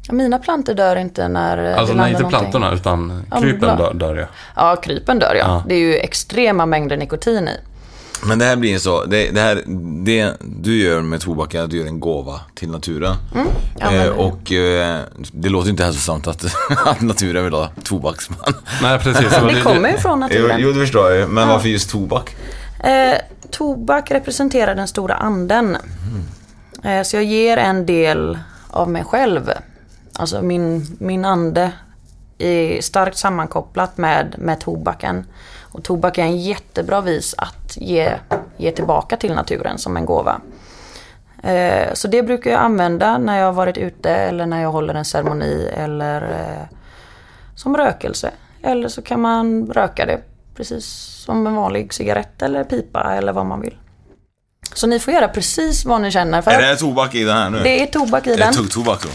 [0.06, 2.40] Ja, Mina plantor dör inte när Alltså det nej, inte någonting.
[2.50, 3.76] plantorna utan Ja, krypen bra.
[3.76, 4.26] dör, dör ju.
[4.56, 5.44] Ja, krypen dör ja.
[5.46, 5.64] Ja.
[5.68, 7.56] Det är ju extrema mängder nikotin i.
[8.24, 9.62] Men det här blir ju så, det, det här,
[10.04, 13.14] det du gör med tobaken, du gör en gåva till naturen.
[13.34, 13.46] Mm.
[13.78, 15.00] Ja, men- eh, och eh,
[15.32, 16.44] det låter ju inte hälsosamt att,
[16.86, 18.38] att naturen vill ha tobaksman.
[18.82, 19.28] Nej, precis.
[19.54, 20.56] Det kommer ju från Jo, naturen.
[20.60, 21.30] jo, det förstår jag.
[21.30, 22.36] Men varför just tobak?
[22.84, 23.14] Eh,
[23.50, 25.76] tobak representerar den stora anden.
[26.84, 28.38] Eh, så jag ger en del
[28.70, 29.50] av mig själv.
[30.12, 31.72] Alltså min, min ande
[32.38, 35.24] är starkt sammankopplat med, med tobaken.
[35.72, 38.12] Och tobak är en jättebra vis att ge,
[38.56, 40.40] ge tillbaka till naturen som en gåva.
[41.42, 44.94] Eh, så det brukar jag använda när jag har varit ute eller när jag håller
[44.94, 46.76] en ceremoni eller eh,
[47.54, 48.30] som rökelse.
[48.62, 50.20] Eller så kan man röka det
[50.60, 50.84] Precis
[51.24, 53.76] som en vanlig cigarett eller pipa eller vad man vill.
[54.74, 56.50] Så ni får göra precis vad ni känner för.
[56.50, 57.62] Är det tobak i den här nu?
[57.62, 58.54] Det är tobak i Är det den.
[58.54, 59.08] tuggtobak då?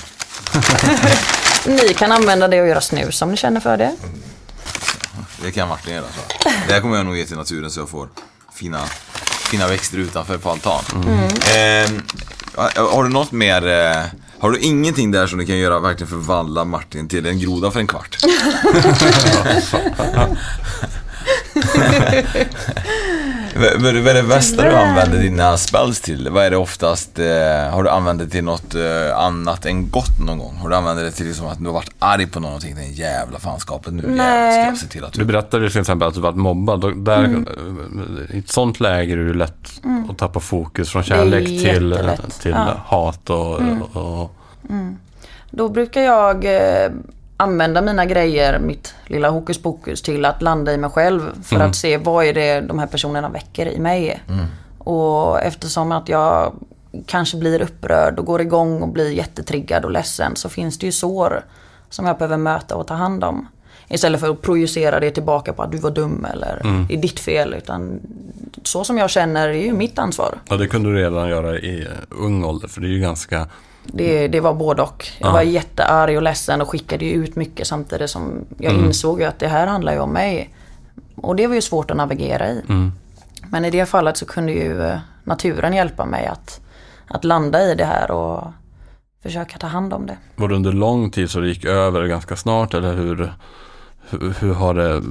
[1.71, 3.91] Ni kan använda det och göra snus om ni känner för det.
[5.45, 6.05] Det kan Martin göra.
[6.05, 6.49] Så.
[6.67, 8.09] Det här kommer jag nog ge till naturen så jag får
[8.53, 8.81] fina,
[9.49, 10.83] fina växter utanför på altan.
[11.55, 11.89] Eh,
[12.75, 13.67] har du något mer?
[13.67, 14.03] Eh,
[14.39, 17.79] har du ingenting där som du kan göra verkligen förvandla Martin till en groda för
[17.79, 18.17] en kvart?
[23.55, 26.29] Vad vad är det- vad är det värsta du använder dina spells till?
[26.29, 27.19] Vad är det oftast?
[27.19, 27.25] Eh,
[27.71, 30.55] har du använt det till något eh, annat än gott någon gång?
[30.55, 32.75] Har du använt det till liksom att du har varit arg på någon och tänkt
[32.77, 35.25] den jävla fanskapet nu jävlar ska jag se till att Du du...
[35.25, 37.05] berättade till exempel att du varit mobbad.
[37.05, 37.47] Där, Mm.
[38.33, 42.39] I ett sånt läge är det ju lätt att tappa fokus från kärlek till, jättelätt.
[42.41, 42.61] till Ja.
[42.61, 42.77] Mm.
[42.85, 43.61] hat och,
[43.93, 44.31] och
[45.51, 46.89] Då brukar jag eh,
[47.37, 51.43] använda mina grejer, mitt lilla hokus pokus till att landa i mig själv.
[51.43, 54.23] För att se vad är det de här personerna väcker i mig.
[54.77, 56.53] Och eftersom att jag
[57.05, 60.91] kanske blir upprörd och går igång och blir jättetriggad och ledsen så finns det ju
[60.91, 61.45] sår
[61.89, 63.47] som jag behöver möta och ta hand om.
[63.87, 67.19] Istället för att projicera det tillbaka på att du var dum eller det är ditt
[67.19, 67.53] fel.
[67.53, 67.99] Utan
[68.63, 70.37] så som jag känner är ju mitt ansvar.
[70.49, 72.67] Ja, det kunde du redan göra i ung ålder.
[72.67, 73.47] För det är ju ganska...
[73.85, 75.07] Det, det var både och.
[75.19, 75.33] Jag Ja.
[75.33, 79.47] var jättearg och ledsen och skickade ut mycket samtidigt som jag insåg ju att det
[79.47, 80.49] här handlar ju om mig.
[81.15, 82.61] Och det var ju svårt att navigera i.
[83.49, 86.59] Men i det fallet så kunde ju eh, naturen hjälpa mig att,
[87.07, 88.43] att landa i det här och
[89.23, 90.17] försöka ta hand om det.
[90.35, 92.73] Var det under lång tid så det gick över ganska snart?
[92.73, 93.33] Eller hur,
[94.09, 95.01] hur, hur har det...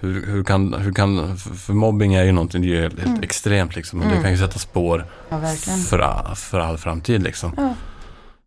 [0.00, 1.36] Hur, hur, kan, hur kan...
[1.36, 4.00] För mobbing är ju någonting det är ju helt, helt extremt liksom.
[4.02, 5.40] Och det kan ju sätta spår Ja,
[5.88, 7.52] för, all- för all framtid liksom.
[7.56, 7.74] Ja.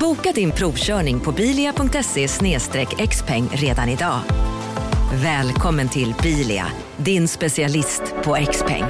[0.00, 2.28] Boka din provkörning på bilia.se
[3.08, 4.20] xpeng redan idag.
[5.12, 8.84] Välkommen till Bilia, din specialist på XPeng.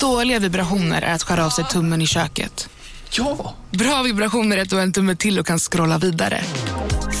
[0.00, 2.68] Dåliga vibrationer är att skära av sig tummen i köket.
[3.10, 3.54] Ja!
[3.70, 6.40] Bra vibrationer är att du har en tumme till och kan scrolla vidare.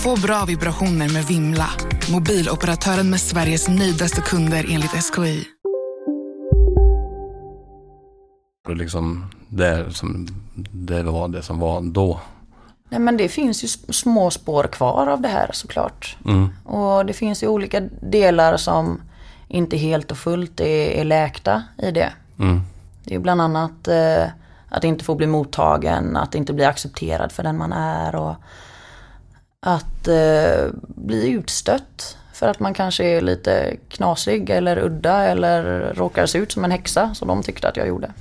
[0.02, 1.70] Få bra vibrationer med Vimla.
[2.12, 5.44] Mobiloperatören med Sveriges nöjdaste kunder enligt SKI.
[8.68, 10.26] Du liksom det, som,
[10.70, 12.20] det var det som var då?
[12.88, 16.16] Nej men det finns ju små spår kvar av det här såklart.
[16.64, 19.00] Och det finns ju olika delar som
[19.48, 22.12] inte helt och fullt är, är läkta i det.
[23.04, 24.24] Det är bland annat eh,
[24.68, 28.34] att inte få bli mottagen, att inte bli accepterad för den man är och
[29.60, 35.62] att eh, bli utstött för att man kanske är lite knasig eller udda eller
[35.94, 38.12] råkar se ut som en häxa som de tyckte att jag gjorde.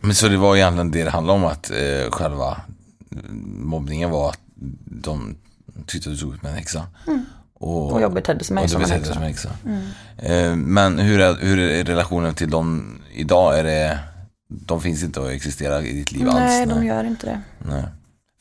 [0.00, 2.60] Men så det var egentligen det det handlade om att eh, själva
[3.44, 4.40] mobbningen var att
[4.84, 5.36] de
[5.86, 6.86] tyckte att du såg ut som en häxa.
[7.54, 9.14] Och, Och jag betedde mig du som en häxa.
[9.14, 9.34] Mm.
[9.36, 10.26] som.
[10.26, 13.58] Eh, men hur är, hur är relationen till dem idag?
[13.58, 13.98] Är det,
[14.48, 16.38] de finns inte och existerar i ditt liv alls?
[16.38, 17.40] Nej, de gör inte det.
[17.58, 17.84] Nej.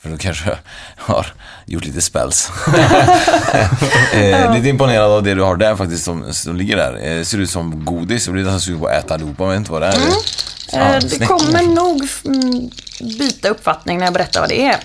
[0.05, 0.57] För du kanske
[0.97, 1.25] har
[1.65, 2.51] gjort lite spells.
[4.13, 7.17] eh, lite imponerad av det du har där faktiskt som, som ligger där.
[7.17, 8.25] Eh, ser ut som godis.
[8.27, 9.43] Jag blir nästan sugen på att äta allihopa.
[9.43, 9.93] Jag vet inte vad det är.
[9.97, 9.99] Eh,
[10.71, 11.27] Ja, Det snyggt.
[11.27, 12.69] kommer nog mm,
[13.19, 14.77] byta uppfattning när jag berättar vad det är.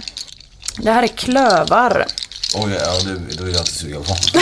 [0.76, 2.06] Det här är klövar.
[2.54, 4.14] Oj, ja, det, då är jag alltid sugen på.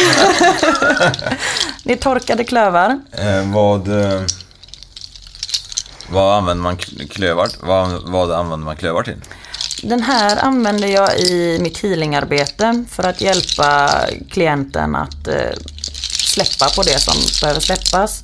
[1.85, 2.99] Det är torkade klövar.
[3.13, 4.21] Eh, vad, eh,
[6.11, 9.17] vad använder man kl- klövar vad, vad använder man klövar till?
[9.83, 13.91] Den här använder jag i mitt healingarbete för att hjälpa
[14.31, 15.57] klienten att eh,
[16.25, 18.23] släppa på det som behöver släppas.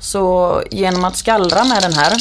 [0.00, 2.14] Så genom att skallra med den här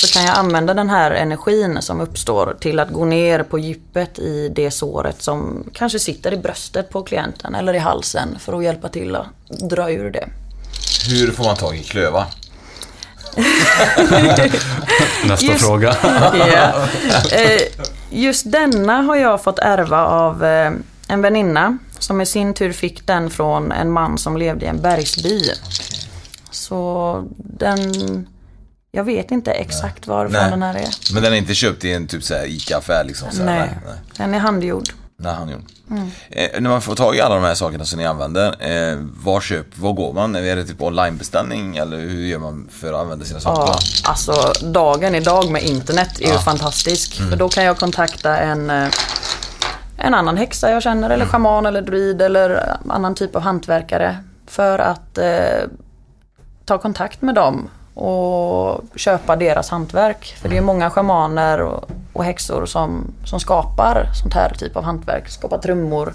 [0.00, 4.18] så kan jag använda den här energin som uppstår till att gå ner på djupet
[4.18, 8.64] i det såret som kanske sitter i bröstet på klienten eller i halsen för att
[8.64, 9.26] hjälpa till att
[9.70, 10.28] dra ur det.
[11.08, 12.26] Hur får man tag i klöva?
[15.24, 15.96] Nästa Just- fråga.
[16.52, 16.88] Ja.
[17.36, 17.60] Eh,
[18.10, 20.72] Just denna har jag fått ärva av eh,
[21.08, 24.80] en väninna som i sin tur fick den från en man som levde i en
[24.82, 25.42] bergsby.
[26.50, 28.28] Så den...
[28.94, 30.50] Jag vet inte exakt varifrån Nej.
[30.50, 30.88] den här är.
[31.14, 33.28] Men den är inte köpt i en typ såhär ICA-affär liksom?
[33.30, 33.46] Så här,
[33.86, 33.94] Nej.
[34.16, 34.88] Den är handgjord.
[35.22, 35.64] Nej, han gjorde.
[35.90, 36.10] Mm.
[36.30, 38.48] Eh, när man får tag i alla de här sakerna som ni använder,
[38.92, 40.36] eh, var köp, var går man?
[40.36, 43.62] Är det typ onlinebeställning eller hur gör man för att använda sina saker?
[43.72, 43.78] Ja,
[44.10, 46.38] alltså dagen idag med internet är ju Ja.
[46.38, 47.18] fantastisk.
[47.18, 47.30] Mm.
[47.30, 48.88] För då kan jag kontakta en, eh,
[49.96, 51.12] en annan häxa jag känner Mm.
[51.12, 54.16] eller shaman eller druid eller annan typ av hantverkare.
[54.46, 55.68] För att eh,
[56.64, 60.36] ta kontakt med dem och köpa deras hantverk.
[60.40, 60.66] För det är Mm.
[60.66, 65.28] många shamaner och, och häxor som, som skapar sånt här typ av hantverk.
[65.28, 66.14] Skapar trummor,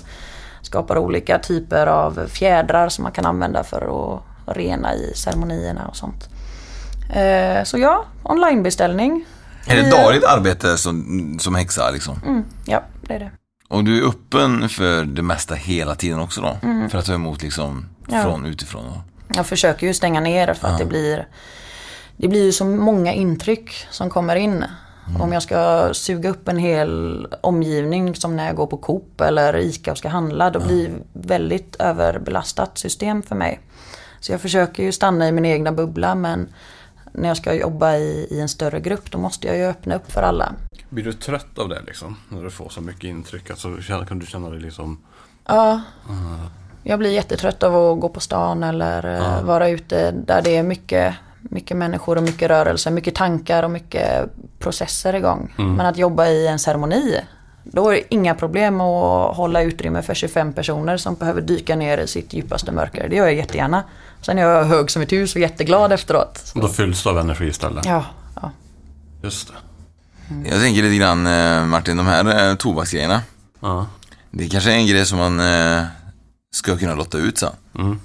[0.61, 3.81] skapar olika typer av fjädrar som man kan använda för
[4.15, 4.21] att
[4.57, 6.29] rena i ceremonierna och sånt.
[7.15, 9.25] Eh, så ja, onlinebeställning.
[9.67, 12.19] Är det dagligt arbete som, som häxa liksom?
[12.25, 13.31] Mm, ja, det är det.
[13.69, 16.57] Och du är öppen för det mesta hela tiden också då?
[16.63, 16.89] Mm.
[16.89, 18.23] För att ta emot liksom Ja.
[18.23, 18.83] från utifrån?
[18.85, 19.01] Då.
[19.35, 20.79] Jag försöker ju stänga ner för att Ja.
[20.79, 21.27] det blir
[22.17, 24.65] Det blir ju så många intryck som kommer in.
[25.19, 29.57] Om jag ska suga upp en hel omgivning som när jag går på Coop eller
[29.57, 30.49] ICA och ska handla.
[30.49, 33.59] Då blir det väldigt överbelastat system för mig.
[34.19, 36.47] Så jag försöker ju stanna i min egna bubbla men
[37.11, 40.11] när jag ska jobba i, i en större grupp då måste jag ju öppna upp
[40.11, 40.53] för alla.
[40.89, 42.17] Blir du trött av det liksom?
[42.29, 43.49] När du får så mycket intryck?
[43.49, 43.69] Alltså,
[44.07, 45.01] kan du känna dig liksom...
[45.45, 45.81] Ja,
[46.83, 49.41] jag blir jättetrött av att gå på stan eller eh, Ja.
[49.43, 51.15] vara ute där det är mycket,
[51.49, 54.29] mycket människor och mycket rörelse, mycket tankar och mycket
[54.59, 55.55] processer igång.
[55.57, 55.73] Mm.
[55.73, 57.21] Men att jobba i en ceremoni,
[57.63, 61.97] då är det inga problem att hålla utrymme för 25 personer som behöver dyka ner
[61.97, 63.09] i sitt djupaste mörker.
[63.09, 63.83] Det gör jag jättegärna.
[64.21, 66.51] Sen är jag hög som ett hus och jätteglad efteråt.
[66.55, 67.85] Då fylls du av energi istället?
[67.85, 68.05] Ja,
[68.41, 68.51] ja.
[69.23, 69.53] Just det.
[70.49, 73.21] Jag tänker lite grann eh, Martin, de här eh, tobaksgrejerna.
[73.59, 73.87] Ja.
[74.31, 75.83] Det kanske är en grej som man eh,
[76.51, 77.53] ska kunna lotta ut sen.
[77.75, 77.99] Mm.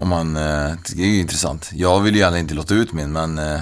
[0.00, 1.70] Om man, eh, det är ju intressant.
[1.72, 3.60] Jag vill ju gärna inte lotta ut min men, eh,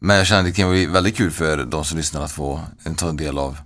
[0.00, 2.60] men jag känner att det kan bli väldigt kul för de som lyssnar att få
[2.84, 3.58] en, ta en del av,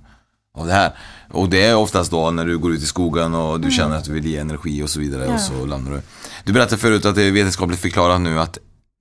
[0.59, 0.93] av det här.
[1.33, 3.71] Och det är oftast då när du går ut i skogen och du Mm.
[3.77, 5.35] känner att du vill ge energi och så vidare Ja.
[5.35, 6.01] och så lämnar du.
[6.45, 8.59] Du berättade förut att det är vetenskapligt förklarat nu att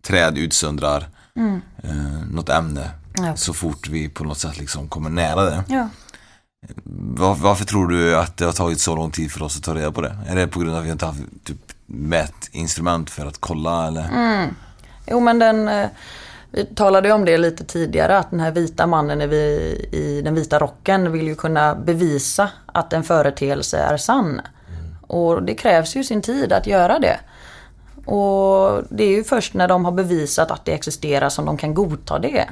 [0.07, 1.61] träd utsöndrar Mm.
[1.83, 3.35] eh, något ämne Ja.
[3.35, 5.63] så fort vi på något sätt liksom kommer nära det.
[5.67, 5.89] Ja.
[7.17, 9.75] Var, varför tror du att det har tagit så lång tid för oss att ta
[9.75, 10.17] reda på det?
[10.27, 14.07] Är det på grund av att vi inte haft typ, mätinstrument för att kolla eller?
[14.09, 14.55] Mm.
[15.07, 15.87] Jo men den, eh,
[16.51, 20.21] vi talade ju om det lite tidigare att den här vita mannen i, vi- i
[20.21, 24.41] den vita rocken vill ju kunna bevisa att en företeelse är sann.
[25.07, 27.19] Och det krävs ju sin tid att göra det.
[28.11, 31.73] Och det är ju först när de har bevisat att det existerar som de kan
[31.73, 32.49] godta det.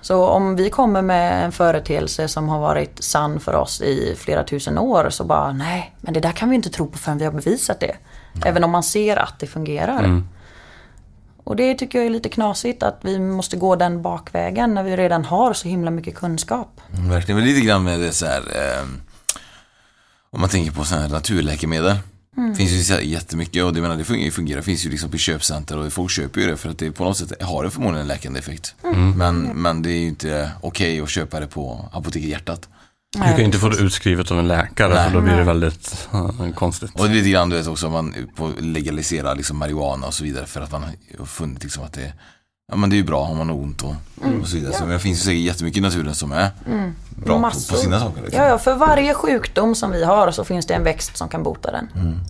[0.00, 4.44] Så om vi kommer med en företeelse som har varit sann för oss i flera
[4.44, 7.24] tusen år så bara nej, men det där kan vi inte tro på förrän vi
[7.24, 7.96] har bevisat det.
[8.44, 10.04] Även om man ser att det fungerar.
[10.04, 10.28] Mm.
[11.44, 14.96] Och det tycker jag är lite knasigt att vi måste gå den bakvägen när vi
[14.96, 16.80] redan har så himla mycket kunskap.
[16.94, 18.86] Mm, Verkligen, men lite grann med det så här, eh,
[20.30, 21.96] om man tänker på sådana här naturläkemedel.
[22.36, 22.54] Mm.
[22.54, 25.78] finns ju så jättemycket och det, menar, det fungerar, fungerar, finns ju liksom på köpcenter
[25.78, 28.08] och folk köper ju det för att det på något sätt har det förmodligen en
[28.08, 28.74] läkande effekt.
[28.84, 29.10] Mm.
[29.18, 32.68] Men, men det är ju inte okej att köpa det på Apoteket Hjärtat.
[33.12, 35.04] Du kan ju inte få det utskrivet av en läkare Nej.
[35.08, 36.90] för då blir det väldigt uh, konstigt.
[36.94, 40.60] Och lite grann du vet också man på legaliserar liksom marijuana och så vidare för
[40.60, 40.82] att man
[41.18, 42.12] har funnit liksom att det
[42.72, 43.94] Ja men det är ju bra om man har ont och,
[44.24, 44.40] Mm.
[44.40, 44.72] och så vidare.
[44.72, 44.78] Ja.
[44.78, 46.94] Så det finns ju säkert jättemycket i naturen som är Mm.
[47.24, 48.22] bra på, på sina saker.
[48.22, 48.42] Liksom.
[48.42, 51.42] Ja, ja, för varje sjukdom som vi har så finns det en växt som kan
[51.42, 52.20] bota den.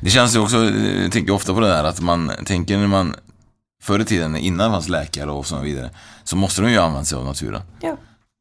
[0.00, 3.14] Det känns ju också, jag tänker ofta på det där att man tänker när man
[3.82, 5.90] Förr i tiden innan det fanns läkare och så vidare
[6.24, 7.62] Så måste de ju använda sig av naturen.
[7.80, 7.96] Ja,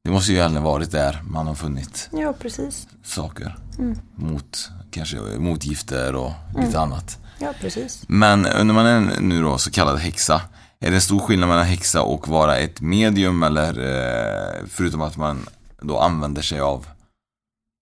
[0.05, 2.87] Det måste ju egentligen varit där man har funnit ja precis.
[3.03, 3.55] saker.
[3.79, 3.99] Mm.
[4.15, 6.65] Mot, kanske motgifter och Mm.
[6.65, 7.17] lite annat.
[7.39, 8.03] Ja, precis.
[8.07, 10.41] Men när man är nu då så kallad häxa,
[10.79, 15.17] är det en stor skillnad mellan häxa och vara ett medium eller eh, förutom att
[15.17, 15.45] man
[15.81, 16.85] då använder sig av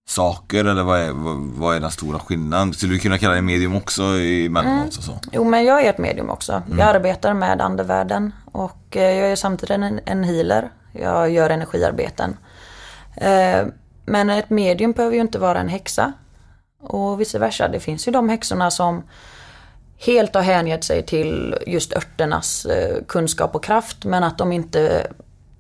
[0.09, 1.11] saker eller vad är,
[1.59, 2.73] vad, är den stora skillnaden?
[2.73, 5.19] Skulle du kunna kalla dig medium också emellanåt och så?
[5.31, 6.61] Jo, men jag är ett medium också.
[6.67, 6.79] Mm.
[6.79, 10.69] Jag arbetar med andevärlden och eh, jag är samtidigt en, en healer.
[10.93, 12.37] Jag gör energiarbeten.
[13.15, 13.65] Eh,
[14.05, 16.13] Men ett medium behöver ju inte vara en häxa.
[16.81, 17.67] Och vice versa.
[17.67, 19.03] Det finns ju de häxorna som
[19.97, 25.07] helt har hängett sig till just örternas eh, kunskap och kraft men att de inte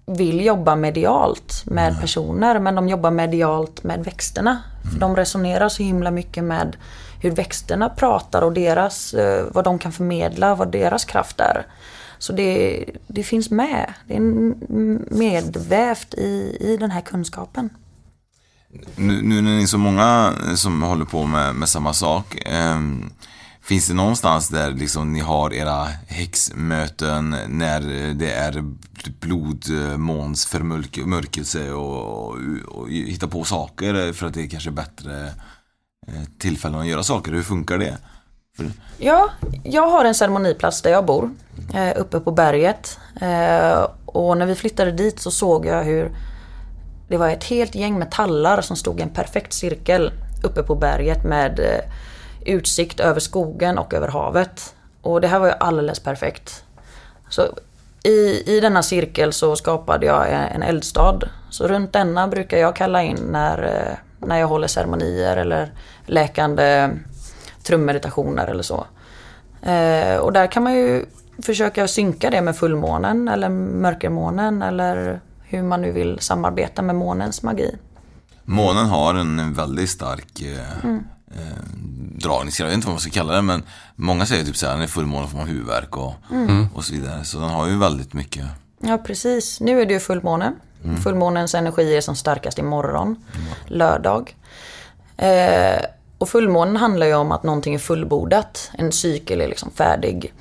[0.05, 4.63] vill jobba medialt med personer men de jobbar medialt med växterna.
[4.91, 6.77] För de resonerar så himla mycket med
[7.21, 11.65] hur växterna pratar och deras, eh, vad de kan förmedla, vad deras kraft är.
[12.23, 13.93] Så det, det finns med.
[14.07, 14.19] Det är
[15.15, 17.69] medvävt i, i den här kunskapen.
[18.95, 22.35] Nu, nu när ni är så många som håller på med, med samma sak.
[22.45, 22.79] Eh,
[23.61, 27.81] finns det någonstans där liksom ni har era häxmöten när
[28.13, 28.63] det är
[29.19, 35.25] blodmånsförmörkelse och, och, och hitta på saker för att det är kanske bättre
[36.07, 37.31] eh, tillfällen att göra saker?
[37.31, 37.97] Hur funkar det?
[38.97, 39.29] Ja,
[39.63, 41.29] jag har en ceremoniplats där jag bor.
[41.73, 42.99] Eh, uppe på berget.
[43.21, 46.11] Eh, och när vi flyttade dit så såg jag hur
[47.07, 50.11] det var ett helt gäng med tallar som stod i en perfekt cirkel
[50.43, 51.79] uppe på berget med eh,
[52.53, 54.75] utsikt över skogen och över havet.
[55.01, 56.63] Och det här var ju alldeles perfekt.
[57.29, 57.41] Så
[58.03, 61.19] i, i denna cirkel så skapade jag en eldstad.
[61.49, 65.71] Så runt denna brukar jag kalla in när, när jag håller ceremonier eller
[66.05, 66.89] läkande
[67.63, 68.85] trummeditationer eller så.
[69.61, 71.05] Eh, och där kan man ju
[71.41, 77.43] försöka synka det med fullmånen eller mörkermånen eller hur man nu vill samarbeta med månens
[77.43, 77.75] magi.
[78.45, 81.03] månen har en väldigt stark eh, Mm.
[81.35, 81.63] eh,
[82.17, 82.59] dragningskraft.
[82.59, 83.63] Jag vet inte vad man ska kalla det, men
[83.95, 86.67] många säger typ såhär, när det är fullmåne får man huvudvärk och, Mm.
[86.75, 87.23] och så vidare.
[87.23, 88.45] Så den har ju väldigt mycket.
[88.79, 90.53] Ja precis, nu är det ju fullmåne.
[90.83, 90.97] Mm.
[90.97, 93.15] Fullmånens energi är som starkast imorgon,
[93.67, 94.35] lördag.
[95.17, 95.81] Eh,
[96.23, 100.33] och fullmånen handlar ju om att någonting är fullbordat, en cykel är liksom färdig.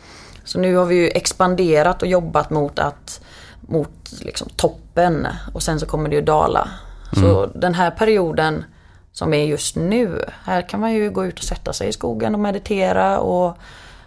[0.44, 3.20] Så nu har vi ju expanderat och jobbat mot att
[3.60, 6.68] mot liksom toppen och sen så kommer det ju dala.
[7.12, 8.64] Så den här perioden
[9.12, 12.34] som är just nu, här kan man ju gå ut och sätta sig i skogen
[12.34, 13.56] och meditera och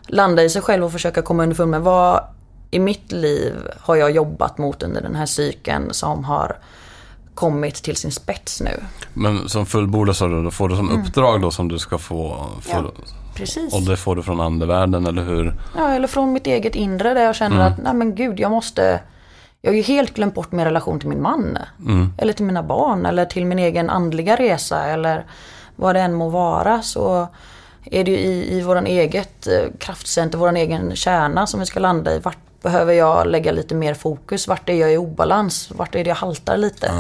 [0.07, 2.23] landa i sig själv och försöka komma underfund med vad
[2.71, 6.57] i mitt liv har jag jobbat mot under den här cykeln som har
[7.35, 8.83] kommit till sin spets nu.
[9.13, 12.33] Men som fullbordad sa du, då får du som uppdrag då som du ska få.
[12.33, 12.85] Mm.
[12.85, 12.91] Ja,
[13.35, 13.73] Precis.
[13.73, 15.53] Och det får du från andevärlden, eller hur?
[15.77, 18.99] Ja, eller från mitt eget inre där jag känner att, nej men gud, jag måste...
[19.61, 21.57] Jag har ju helt glömt bort min relation till min man.
[22.17, 25.25] Eller till mina barn, eller till min egen andliga resa, eller
[25.75, 26.81] vad det än må vara.
[26.81, 27.27] Så
[27.85, 31.79] är det ju i, i våran eget eh, kraftcenter, våran egen kärna som vi ska
[31.79, 32.19] landa i.
[32.19, 34.47] Vart behöver jag lägga lite mer fokus?
[34.47, 35.71] Vart är jag i obalans?
[35.75, 36.91] Vart är det jag haltar lite?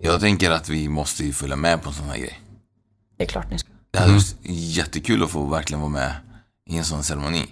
[0.00, 2.40] Jag tänker att vi måste ju följa med på en sån här grej.
[3.18, 3.68] Det är klart ni ska.
[3.90, 6.12] Det hade varit jättekul att få verkligen vara med
[6.70, 7.46] i en sån ceremoni.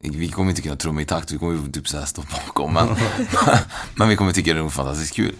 [0.00, 2.72] Vi kommer inte kunna trumma i takt, vi kommer ju typ såhär stå bakom.
[2.74, 2.88] Men,
[3.94, 5.34] men vi kommer tycka det är fantastiskt kul.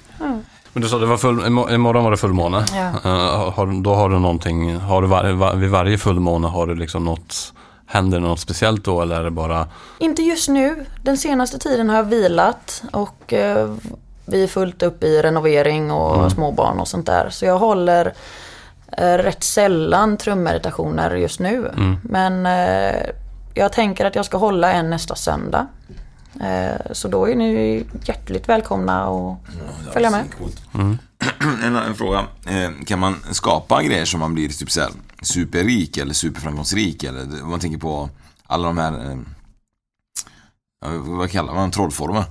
[0.73, 2.65] Men du sa det var full, imo- imorgon var det fullmåne.
[2.75, 2.89] Ja.
[2.89, 6.75] Eh, har, då har du någonting, har du var, var, vid varje fullmåne har du
[6.75, 7.53] liksom något,
[7.87, 9.69] händer något speciellt då eller är det bara,
[9.99, 10.87] Inte just nu.
[11.03, 13.75] Den senaste tiden har jag vilat och eh,
[14.29, 17.31] vi är fullt upp i renovering och småbarn och sånt där.
[17.31, 18.15] Så jag håller
[18.99, 21.73] eh, rätt sällan trummeditationer just nu.
[22.03, 23.11] Men eh,
[23.55, 25.67] jag tänker att jag ska hålla en nästa söndag.
[26.41, 29.39] Eh, så då är ni hjärtligt välkomna att
[29.93, 30.25] följa med.
[30.39, 30.63] Coolt.
[31.65, 32.27] en, en fråga.
[32.47, 34.91] Eh, kan man skapa grejer som man blir typ såhär
[35.23, 37.05] superrik eller superframgångsrik?
[37.05, 38.09] Eller om man tänker på
[38.47, 39.19] alla de här, eh,
[40.81, 42.25] ja, vad kallar man trollformer?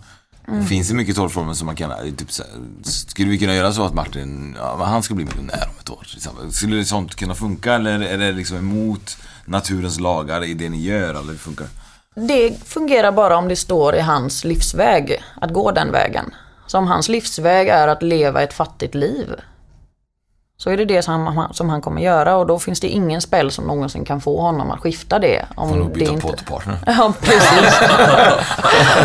[0.69, 2.51] Finns det mycket trollformer som man kan, typ såhär,
[2.83, 6.07] skulle vi kunna göra så att Martin, ja, han ska bli miljonär om ett år?
[6.17, 6.51] exempel?
[6.51, 11.09] Skulle sånt kunna funka eller är det liksom emot naturens lagar i det ni gör?
[11.09, 12.27] Eller hur funkar det?
[12.27, 16.33] Det fungerar bara om det står i hans livsväg, att gå den vägen.
[16.67, 19.27] Så om hans livsväg är att leva ett fattigt liv.
[20.59, 23.21] Så är det det som han, som han kommer göra och då finns det ingen
[23.21, 25.45] spel som någonsin kan få honom att skifta det.
[25.55, 26.27] Om Får nog byta inte...
[26.27, 26.77] poddpartner.
[26.85, 27.81] Ja, precis.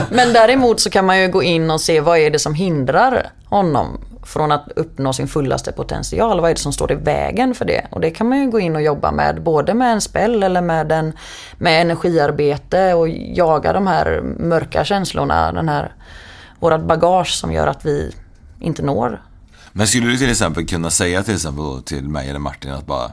[0.10, 3.30] Men däremot så kan man ju gå in och se vad är det som hindrar
[3.44, 6.40] honom från att uppnå sin fullaste potential.
[6.40, 7.86] Vad är det som står i vägen för det?
[7.90, 10.60] Och det kan man ju gå in och jobba med, både med en spell eller
[10.60, 11.12] med, en,
[11.58, 15.94] med energiarbete och jaga de här mörka känslorna, den här,
[16.60, 18.14] vårat bagage som gör att vi
[18.60, 19.20] inte når.
[19.72, 23.12] Men skulle du till exempel kunna säga till exempel till mig eller Martin att bara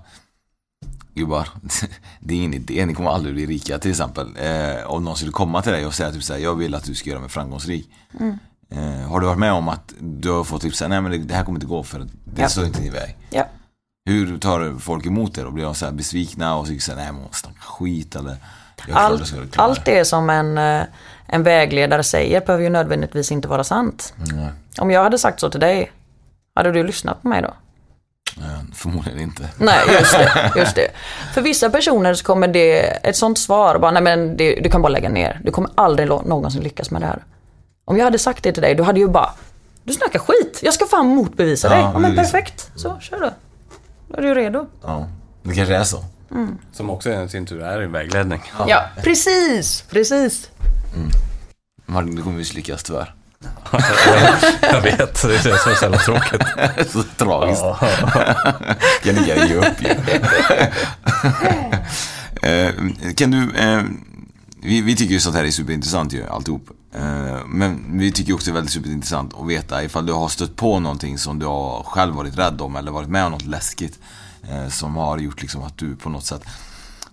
[1.13, 1.49] Gubbar,
[2.19, 4.27] det är ingen idé, ni kommer aldrig bli rika till exempel.
[4.41, 6.95] Eh, om någon skulle komma till dig och säga typ såhär, jag vill att du
[6.95, 7.89] ska göra mig framgångsrik.
[8.71, 11.17] Eh, har du varit med om att du har fått typ såhär, nej men det,
[11.17, 12.49] det här kommer inte gå för det Ja.
[12.49, 13.17] står inte i väg.
[13.29, 13.47] Ja.
[14.05, 15.51] Hur tar folk emot det då?
[15.51, 18.37] Blir de så besvikna och tycker såhär, nej men snacka skit eller?
[18.91, 20.83] Allt, allt det som en, eh,
[21.25, 24.13] en vägledare säger behöver ju nödvändigtvis inte vara sant.
[24.31, 24.47] Mm,
[24.77, 25.91] Om jag hade sagt så till dig,
[26.55, 27.53] hade du lyssnat på mig då?
[28.41, 29.49] eh, förmodligen inte.
[29.57, 30.87] Nej, just det, just det.
[31.33, 34.81] För vissa personer så kommer det, ett sånt svar, bara, nej men det, du kan
[34.81, 35.41] bara lägga ner.
[35.43, 37.23] Du kommer aldrig någonsin lyckas med det här.
[37.85, 39.29] Om jag hade sagt det till dig, du hade ju bara,
[39.83, 41.81] du snackar skit, jag ska fan motbevisa Ja, dig.
[41.93, 43.31] Ja, men perfekt, så kör du.
[44.07, 44.67] Då är du redo.
[44.83, 45.07] Ja,
[45.43, 46.03] det kanske är så.
[46.73, 48.41] som också i sin tur är en vägledning.
[48.67, 50.49] Ja, precis, precis.
[51.85, 53.13] Martin, du kommer misslyckas tyvärr.
[54.61, 56.41] Jag vet, det är så jävla tråkigt.
[56.91, 57.63] så tragiskt.
[59.03, 59.89] kan lika ge upp ju.
[62.41, 62.73] Eh,
[63.15, 63.83] kan du, eh,
[64.61, 66.69] vi, vi tycker ju sånt här är superintressant ju, alltihop.
[66.95, 70.55] Eh, men vi tycker också det är väldigt superintressant att veta ifall du har stött
[70.55, 73.99] på någonting som du har själv varit rädd om eller varit med om något läskigt.
[74.69, 76.41] som har gjort liksom att du på något sätt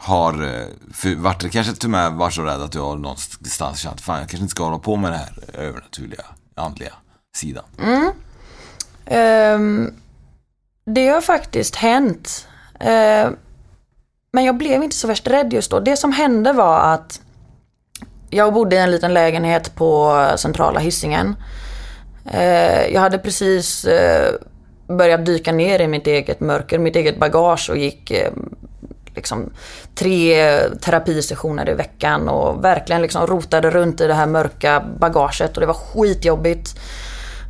[0.07, 3.79] har eh, för, varit, kanske till och med varit så rädd att du har någonstans
[3.79, 6.93] känt, fan jag kanske inte ska hålla på med det här övernaturliga, andliga
[7.37, 7.65] sidan.
[7.79, 8.13] Mm.
[9.55, 9.95] Um,
[10.85, 12.49] det har faktiskt hänt.
[12.81, 13.31] Uh,
[14.33, 15.81] men jag blev inte så värst rädd just då.
[15.81, 17.21] Det som hände var att
[18.31, 21.37] jag bodde i en liten lägenhet på centrala hissingen.
[22.27, 27.19] Uh, ehm, jag hade precis uh, börjat dyka ner i mitt eget mörker, mitt eget
[27.19, 28.13] bagage och gick
[29.17, 29.51] liksom
[29.95, 35.61] tre terapisessioner i veckan och verkligen liksom rotade runt i det här mörka bagaget och
[35.61, 36.79] det var skitjobbigt.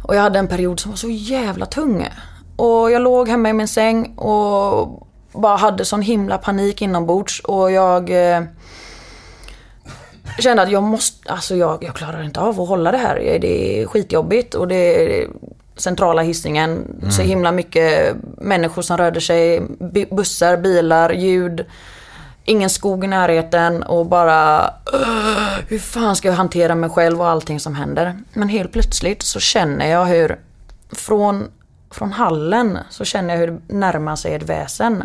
[0.04, 2.08] Och jag hade en period som var så jävla tung.
[2.56, 7.72] Och jag låg hemma i min säng och bara hade sån himla panik inombords och
[7.72, 8.42] jag eh,
[10.38, 13.38] kände att jag måste, alltså jag, jag klarar inte av att hålla det här.
[13.40, 15.26] Det är skitjobbigt och det
[15.76, 17.10] centrala hissingen mm.
[17.10, 19.62] så himla mycket människor som rörde sig,
[20.10, 21.64] bussar, bilar, ljud.
[22.44, 24.70] Ingen skog i närheten och bara
[25.68, 28.18] hur fan ska jag hantera mig själv och allting som händer.
[28.32, 30.38] Men helt plötsligt så känner jag hur
[30.92, 31.48] från,
[31.90, 35.04] från hallen så känner jag hur det närmar sig ett väsen.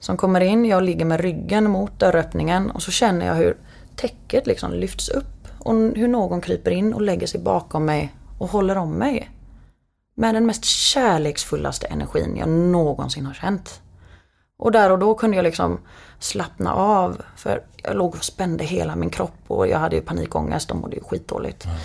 [0.00, 3.56] Som kommer in, jag ligger med ryggen mot dörröppningen och så känner jag hur
[3.96, 8.50] täcket liksom lyfts upp och hur någon kryper in och lägger sig bakom mig och
[8.50, 9.30] håller om mig.
[10.14, 13.80] Med den mest kärleksfullaste energin jag någonsin har känt.
[14.56, 15.80] Och där och då kunde jag liksom
[16.18, 17.22] slappna av.
[17.36, 20.96] För jag låg och spände hela min kropp och jag hade ju panikångest och mådde
[20.96, 21.64] ju skitdåligt.
[21.64, 21.76] Mm.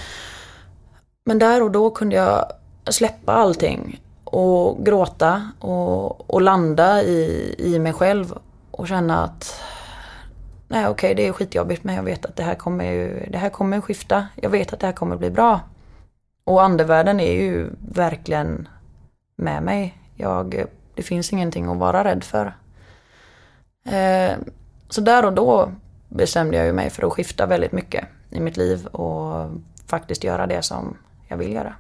[1.26, 2.46] Men där och då kunde jag
[2.90, 8.34] släppa allting och gråta och, och landa i, i mig själv
[8.72, 9.62] och känna att
[10.68, 13.38] nej okej okay, det är skitjobbigt men jag vet att det här kommer ju, det
[13.38, 14.28] här kommer skifta.
[14.36, 15.60] Jag vet att det här kommer bli bra.
[16.50, 18.68] Och andevärlden är ju verkligen
[19.36, 19.98] med mig.
[20.16, 20.64] Jag,
[20.96, 22.46] det finns ingenting att vara rädd för.
[23.86, 24.38] Eh,
[24.90, 25.72] så där och då
[26.08, 29.50] bestämde jag ju mig för att skifta väldigt mycket i mitt liv och
[29.88, 30.98] faktiskt göra det som
[31.28, 31.74] jag vill göra.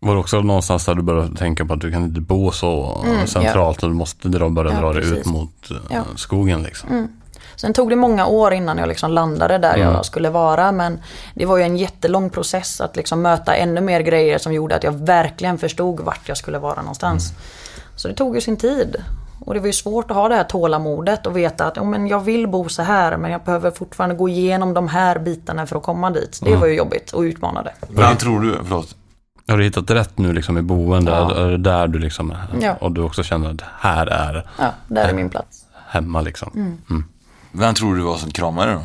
[0.00, 3.02] Var det också någonstans där du började tänka på att du kan inte bo så
[3.06, 3.86] mm, centralt ja.
[3.86, 6.04] och du måste dra, börja ja, dra dig ut mot eh, ja.
[6.16, 6.90] skogen liksom?
[6.90, 7.08] Mm.
[7.56, 9.94] Sen tog det många år innan jag liksom landade där mm.
[9.94, 10.72] jag skulle vara.
[10.72, 11.00] Men
[11.34, 14.84] det var ju en jättelång process att liksom möta ännu mer grejer som gjorde att
[14.84, 17.30] jag verkligen förstod vart jag skulle vara någonstans.
[17.30, 17.40] Mm.
[17.96, 18.96] Så det tog ju sin tid.
[19.40, 22.06] Och det var ju svårt att ha det här tålamodet och veta att oh, men
[22.06, 25.76] jag vill bo så här men jag behöver fortfarande gå igenom de här bitarna för
[25.76, 26.40] att komma dit.
[26.42, 26.60] Det mm.
[26.60, 27.72] var ju jobbigt och utmanande.
[27.88, 28.58] Vad tror du?
[28.62, 28.96] Förlåt.
[29.48, 31.10] Har du hittat rätt nu liksom i boende?
[31.10, 31.36] Ja.
[31.36, 32.74] Är det där du liksom, ja.
[32.80, 34.46] och du också känner att här är...
[34.58, 35.64] Ja, där är min plats.
[35.86, 36.50] Hemma liksom.
[36.54, 36.78] Mm.
[36.90, 37.04] Mm.
[37.56, 38.80] Vem tror du var som kramade då?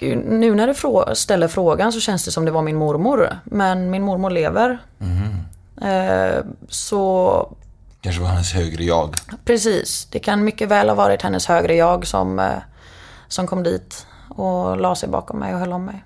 [0.00, 3.38] Gud, nu när du frå ställer frågan så känns det som det var min mormor.
[3.44, 4.78] Men min mormor lever.
[5.00, 5.34] Mm.
[5.82, 7.56] Eh, så...
[8.00, 9.14] Kanske var hennes högre jag.
[9.44, 10.08] Precis.
[10.10, 12.52] Det kan mycket väl ha varit hennes högre jag som, eh,
[13.28, 16.04] som kom dit och la sig bakom mig och höll om mig.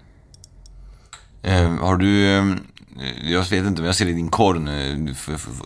[1.42, 2.44] Eh, har du eh,
[3.22, 5.14] jag vet inte, men jag ser i din korg nu.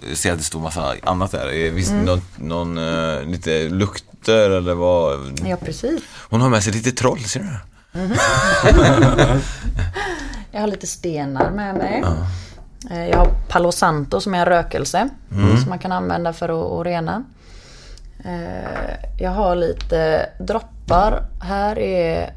[0.08, 1.70] Jag ser att det står massa annat där.
[1.70, 2.04] Visst, mm.
[2.04, 5.40] någon, någon uh, lite lukter eller vad?
[5.44, 6.02] Ja, precis.
[6.30, 7.56] Hon har med sig lite troll, ser du?
[8.00, 8.12] Mm.
[10.52, 12.02] jag har lite stenar med mig.
[12.04, 12.16] Ja.
[12.90, 15.08] Eh, jag har Palo Santo som är en rökelse.
[15.32, 15.56] Mm.
[15.56, 17.24] Som man kan använda för att, rena.
[18.24, 21.22] Eh, jag har lite droppar.
[21.40, 22.32] Här är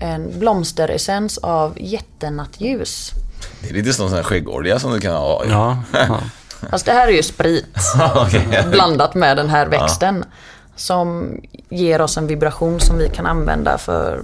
[0.00, 3.12] en blomsteressens av jättenattljus.
[3.60, 5.44] Det är lite sån här skäggolja som du kan ha.
[5.48, 5.78] Ja.
[5.92, 6.20] ja.
[6.70, 7.76] Fast det här är ju sprit.
[8.26, 8.70] okay.
[8.70, 10.16] Blandat med den här växten.
[10.16, 10.36] Ja.
[10.76, 11.36] Som
[11.68, 14.22] ger oss en vibration som vi kan använda för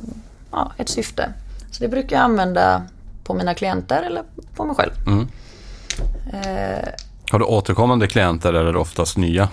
[0.51, 1.33] ja, ett syfte.
[1.71, 2.83] Så det brukar jag använda
[3.25, 4.23] på mina klienter eller
[4.57, 4.93] på mig själv.
[5.07, 5.29] Mm.
[6.33, 6.89] Eh,
[7.31, 9.49] har du återkommande klienter eller är det oftast nya?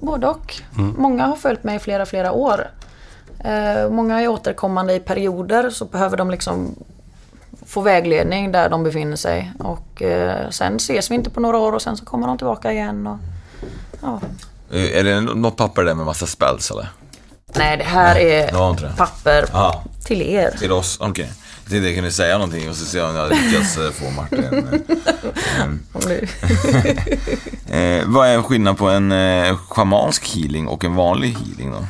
[0.00, 0.54] Både och.
[0.78, 0.94] Mm.
[0.98, 2.70] Många har följt mig i flera, flera år.
[3.38, 6.74] Eh, många är återkommande i perioder så behöver de liksom
[7.68, 9.52] få vägledning där de befinner sig.
[9.58, 12.72] Och eh, sen ses vi inte på några år och sen så kommer de tillbaka
[12.72, 13.06] igen.
[13.06, 13.18] Och,
[14.00, 14.20] ja.
[14.70, 16.88] Är det något papper där med massa spells eller?
[17.56, 19.84] Nej, det här Nej, är det papper Aha.
[20.04, 20.50] till er.
[20.58, 21.10] Till oss, okej.
[21.10, 21.26] Okay.
[21.64, 24.44] Jag tänkte, kan du säga någonting och så jag om jag lyckas eh, få Martin.
[27.70, 31.86] eh, vad är skillnaden på en eh, schamansk healing och en vanlig healing då?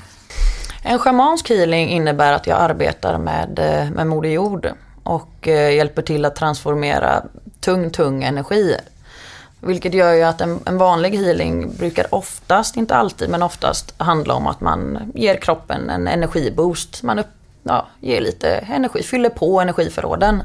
[0.83, 4.73] En schamansk healing innebär att jag arbetar med, eh, med Moder Jord
[5.09, 7.23] och eh, hjälper till att transformera
[7.61, 8.77] tung, tung energi.
[9.61, 14.35] Vilket gör ju att en, en, vanlig healing brukar oftast, inte alltid, men oftast handla
[14.35, 17.03] om att man ger kroppen en energiboost.
[17.03, 17.27] Man upp,
[17.63, 20.43] ja, ger lite energi, fyller på energiförråden.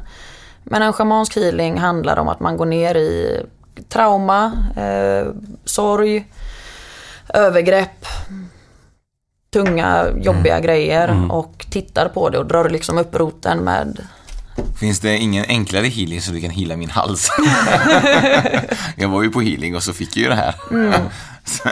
[0.62, 3.42] Men en schamansk healing handlar om att man går ner i
[3.88, 5.32] trauma, eh,
[5.64, 6.26] sorg,
[7.34, 8.06] övergrepp,
[9.50, 14.06] tunga, jobbiga grejer och tittar på det och drar liksom upp roten med
[14.80, 17.30] Finns det ingen enklare healing så du kan heala min hals?
[18.96, 20.54] jag var ju på healing och så fick jag ju det här.
[21.46, 21.68] Så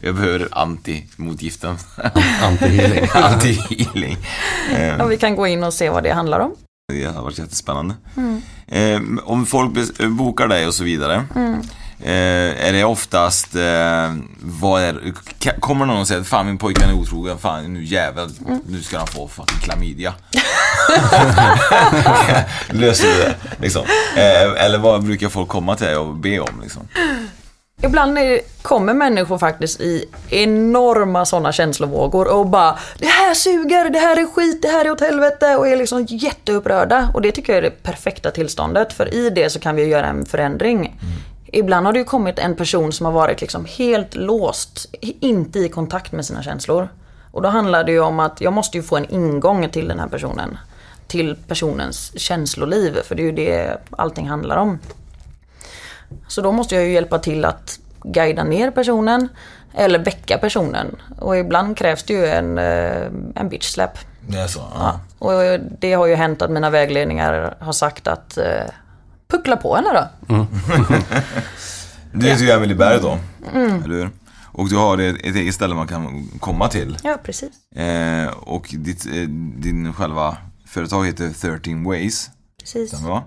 [0.00, 1.76] jag behöver anti-motgiften.
[2.42, 3.06] Anti-healing.
[3.06, 4.16] Anti-healing.
[4.98, 6.54] Ja, vi kan gå in och se vad det handlar om.
[6.92, 7.94] Det har varit jättespännande.
[8.66, 9.72] Eh, om folk
[10.10, 11.24] bokar dig och så vidare.
[12.02, 15.12] Eh, är det oftast, eh, vad är,
[15.60, 18.30] kommer någon och säger fan min pojke är otrogen, fan nu jävel,
[18.66, 20.14] nu ska han få fucking klamydia.
[22.70, 23.34] Löser du det?
[23.60, 23.82] Liksom.
[24.16, 26.60] Eh, eller vad brukar folk komma till dig och be om?
[26.62, 26.88] Liksom?
[27.82, 33.98] Ibland är, kommer människor faktiskt i enorma sådana känslovågor och bara Det här suger, det
[33.98, 37.10] här är skit, det här är åt helvete och är liksom jätteupprörda.
[37.14, 40.06] Och det tycker jag är det perfekta tillståndet för i det så kan vi göra
[40.06, 40.96] en förändring.
[41.52, 45.68] Ibland har det ju kommit en person som har varit liksom helt låst, inte i
[45.68, 46.88] kontakt med sina känslor.
[47.32, 49.98] Och då handlar det ju om att jag måste ju få en ingång till den
[49.98, 50.58] här personen.
[51.06, 54.78] Till personens känsloliv, för det är ju det allting handlar om.
[56.28, 59.28] Så då måste jag ju hjälpa till att guida ner personen
[59.74, 60.96] eller väcka personen.
[61.18, 63.98] Och ibland krävs det ju en, eh, en bitch slap.
[64.28, 64.60] Det är så?
[64.74, 65.00] Ja.
[65.18, 68.64] Och det har ju hänt att mina vägledningar har sagt att eh,
[69.30, 69.88] puckla på henne
[70.28, 70.46] då.
[72.12, 73.18] Du heter ju Emily Berg då,
[73.54, 74.10] eller hur?
[74.52, 76.98] Och du har ett ett eget ställe man kan komma till.
[77.02, 77.50] Ja, precis.
[77.76, 79.12] Eh, och ditt, eh,
[79.56, 82.30] din själva företag heter 13 Ways.
[82.60, 82.92] precis.
[82.94, 83.22] Och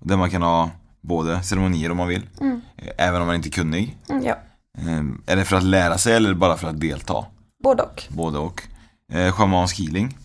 [0.00, 0.70] Där man kan ha
[1.00, 2.28] både ceremonier om man vill.
[2.40, 3.96] Eh, Även om man inte är kunnig.
[4.08, 4.38] Mm, ja,
[4.78, 7.24] Eh, är det för att lära sig eller bara för att delta?
[7.64, 8.02] både och.
[8.08, 8.62] Både och.
[9.12, 10.18] Eh, Schamansk healing.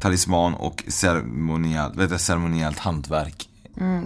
[0.00, 3.48] Talisman och ceremonial, vet du, ceremoniellt hantverk.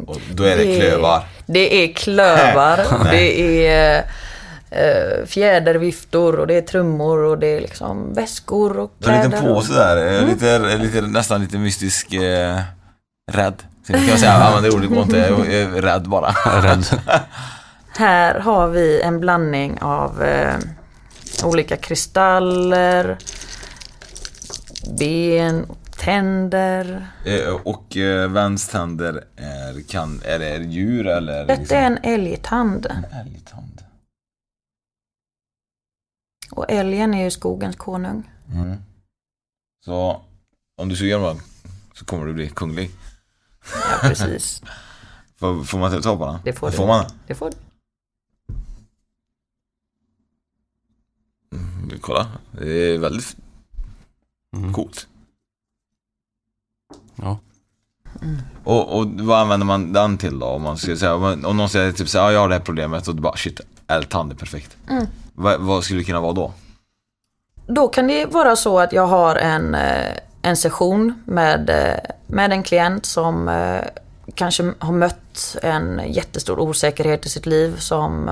[0.07, 1.23] Och då är det klövar.
[1.47, 4.05] Det är klövar, det är
[4.71, 9.21] eh, fjäderviftor och det är trummor och det är liksom väskor och Du har en
[9.23, 9.37] kläder.
[9.37, 12.59] liten påse där, eh, lite, lite, nästan lite mystisk eh,
[13.33, 13.63] rädd.
[13.87, 16.31] Så kan jag säga, ja men det ordet går inte, jag är rädd bara.
[16.63, 16.85] Rädd.
[17.99, 20.55] Här har vi en blandning av eh,
[21.45, 23.17] olika kristaller,
[24.99, 25.67] ben,
[25.99, 27.09] tänder.
[27.25, 31.47] Eh, och eh, vems tänder är, kan, är det djur eller?
[31.47, 32.87] Detta är en älgtand.
[32.87, 33.83] en älgtand.
[36.51, 38.31] Och älgen är ju skogens konung.
[38.53, 38.77] Mm.
[39.85, 40.23] Så
[40.77, 41.41] om du suger den
[41.95, 42.91] så kommer du bli kunglig.
[43.75, 44.63] Ja, precis.
[45.37, 46.39] Får, får man ta på den?
[46.45, 46.77] Det får du.
[46.77, 47.05] Får man?
[47.27, 47.57] Det får du.
[51.57, 53.37] Mm, Kolla, det är väldigt
[54.73, 55.09] coolt.
[57.17, 57.39] Ja.
[58.65, 60.47] Och, och vad använder man den till då?
[60.47, 62.63] Om, man ska säga, om, någon säger typ så här, ja, jag har det här
[62.63, 64.77] problemet och du bara shit, älgtand är perfekt.
[65.35, 66.53] Va, vad skulle det kunna vara då?
[67.67, 72.53] Då kan det vara så att jag har en, eh, en session med, eh, med
[72.53, 73.81] en klient som eh,
[74.35, 78.31] kanske har mött en jättestor osäkerhet i sitt liv som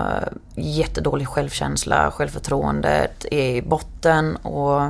[0.54, 4.82] jättedålig självkänsla, självförtroendet är i botten och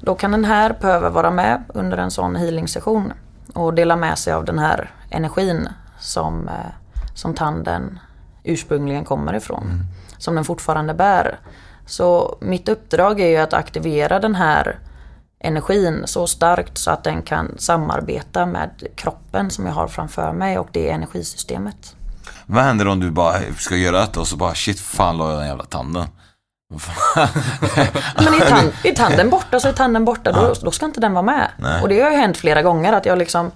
[0.00, 3.12] då kan den här behöva vara med under en sån healing-session
[3.54, 5.68] och dela med sig av den här energin
[5.98, 6.54] som, eh,
[7.14, 7.98] som tanden
[8.44, 9.84] ursprungligen kommer ifrån.
[10.18, 11.38] Som den fortfarande bär.
[11.86, 14.78] Så mitt uppdrag är ju att aktivera den här
[15.40, 20.58] energin så starkt så att den kan samarbeta med kroppen som jag har framför mig
[20.58, 21.96] och det energisystemet.
[22.46, 25.38] Vad händer om du bara ska göra detta och så bara shit, fan la jag
[25.38, 26.06] den jävla tanden?
[28.16, 31.12] Men är, tand, är tanden borta så är tanden borta, då, då ska inte den
[31.12, 31.48] vara med.
[31.56, 31.82] Nej.
[31.82, 33.50] Och det har ju hänt flera gånger att jag liksom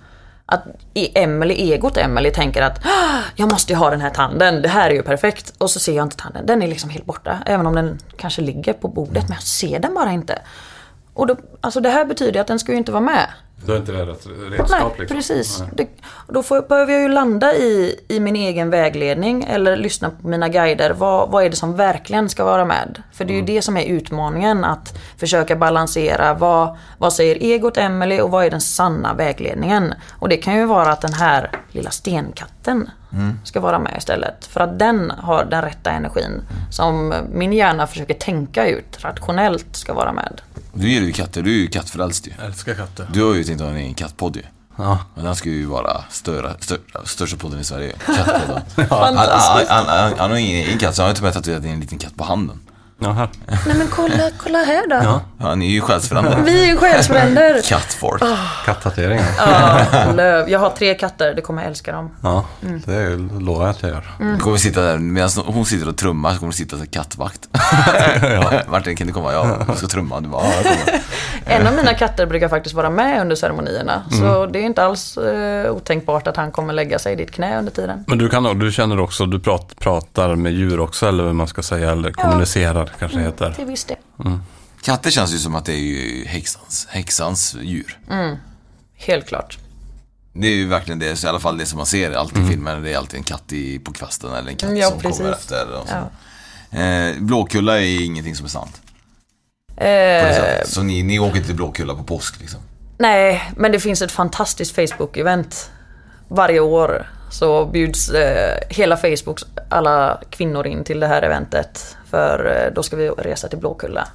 [0.47, 4.63] att i Emily, egot Emily tänker att "Ah, jag måste ju ha den här tanden,
[4.63, 5.53] det här är ju perfekt.
[5.59, 7.39] Och så ser jag inte tanden, den är liksom helt borta.
[7.47, 10.39] Även om den kanske ligger på bordet, men jag ser den bara inte.
[11.15, 13.27] Och då, alltså det här betyder att den ska ju inte vara med.
[13.67, 15.17] Då är inte det rätt Nej, redskap liksom.
[15.17, 15.61] precis.
[15.61, 15.69] Nej.
[15.73, 15.89] Det,
[16.29, 20.49] då får, behöver jag ju landa i, i min egen vägledning eller lyssna på mina
[20.49, 20.91] guider.
[20.91, 23.03] Vad, vad är det som verkligen ska vara med?
[23.13, 27.77] För det är ju det som är utmaningen, att försöka balansera vad, vad säger egot
[27.77, 29.95] Emily och vad är den sanna vägledningen?
[30.11, 32.91] Och det kan ju vara att den här lilla stenkatten
[33.45, 34.47] ska vara med istället.
[34.47, 39.95] För att den har den rätta energin som min hjärna försöker tänka ut rationellt ska
[39.95, 40.41] vara med.
[40.73, 42.31] Du gillar ju katter, du är ju kattfrälst ju.
[42.39, 43.09] Jag älskar katter.
[43.13, 44.43] Du har ju tänkt ha en egen kattpodd ju.
[44.77, 44.99] Ja.
[45.15, 47.93] Men den ska ju vara större, större, största podden i Sverige.
[48.07, 48.63] Kattpodden.
[48.91, 49.29] han, han,
[49.69, 51.65] han, han, han har ingen egen katt så han har ju till och med tatuerat
[51.65, 52.61] en liten katt på handen.
[53.03, 53.29] Ja, här.
[53.67, 54.97] Nej men kolla, kolla här då.
[55.05, 55.21] Ja.
[55.39, 56.43] Ja, ni är ju själsfränder.
[56.45, 57.61] Vi är ju själsfränder.
[57.69, 58.23] Kattfolk.
[58.65, 59.27] Kattatueringar.
[59.39, 59.79] Ja,
[60.17, 60.49] löv.
[60.51, 62.11] Jag har tre katter, du kommer älska dem.
[62.23, 62.83] Ja, Mm.
[62.87, 64.05] det lovar jag att jag gör.
[64.19, 67.49] Du kommer sitta där, medan hon sitter och trummar så kommer du sitta som kattvakt.
[68.69, 69.33] Martin, kan du komma?
[69.33, 70.21] Ja, jag ska trumma.
[70.21, 70.53] Du bara, ja,
[70.87, 71.01] jag.
[71.45, 74.03] En av mina katter brukar faktiskt vara med under ceremonierna.
[74.11, 77.59] Så det är inte alls eh, otänkbart att han kommer lägga sig i ditt knä
[77.59, 78.05] under tiden.
[78.07, 81.49] Men du, kan, du känner också, du prat, pratar med djur också eller vad man
[81.49, 83.53] ska säga, eller kommunicerar kanske det heter.
[83.53, 83.97] Till viss del.
[84.83, 87.99] Katter känns ju som att det är ju häxans, häxans djur.
[88.11, 88.37] Mm.
[88.97, 89.59] Helt klart.
[90.33, 92.49] Det är ju verkligen det, så i alla fall det som man ser alltid i
[92.49, 92.77] filmer.
[92.81, 95.19] Det är alltid en katt i, på kvasten eller en katt Ja, som precis.
[95.19, 95.71] kommer efter.
[95.81, 95.95] Och så.
[96.71, 96.79] Ja.
[96.79, 98.81] Eh, Blåkulla är ingenting som är sant.
[99.77, 100.65] Det Eh.
[100.67, 102.61] Så ni, ni åker inte till Blåkulla på påsk liksom?
[102.99, 105.69] nej, men det finns ett fantastiskt Facebook-event.
[106.29, 111.97] Varje år så bjuds eh, hela Facebooks alla kvinnor in till det här eventet.
[112.11, 114.09] För eh, då ska vi resa till Blåkulla.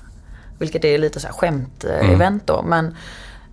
[0.59, 2.61] Vilket är lite så här skämt-event då.
[2.61, 2.95] Men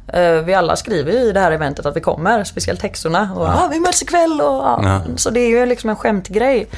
[0.09, 2.45] eh, vi alla skriver ju i det här eventet att vi kommer.
[2.45, 3.31] Speciellt häxorna.
[3.37, 4.41] Och ah, vi möts ikväll.
[4.41, 4.81] Och, ja.
[4.83, 5.01] Ja.
[5.17, 6.69] Så det är ju liksom en skämtgrej.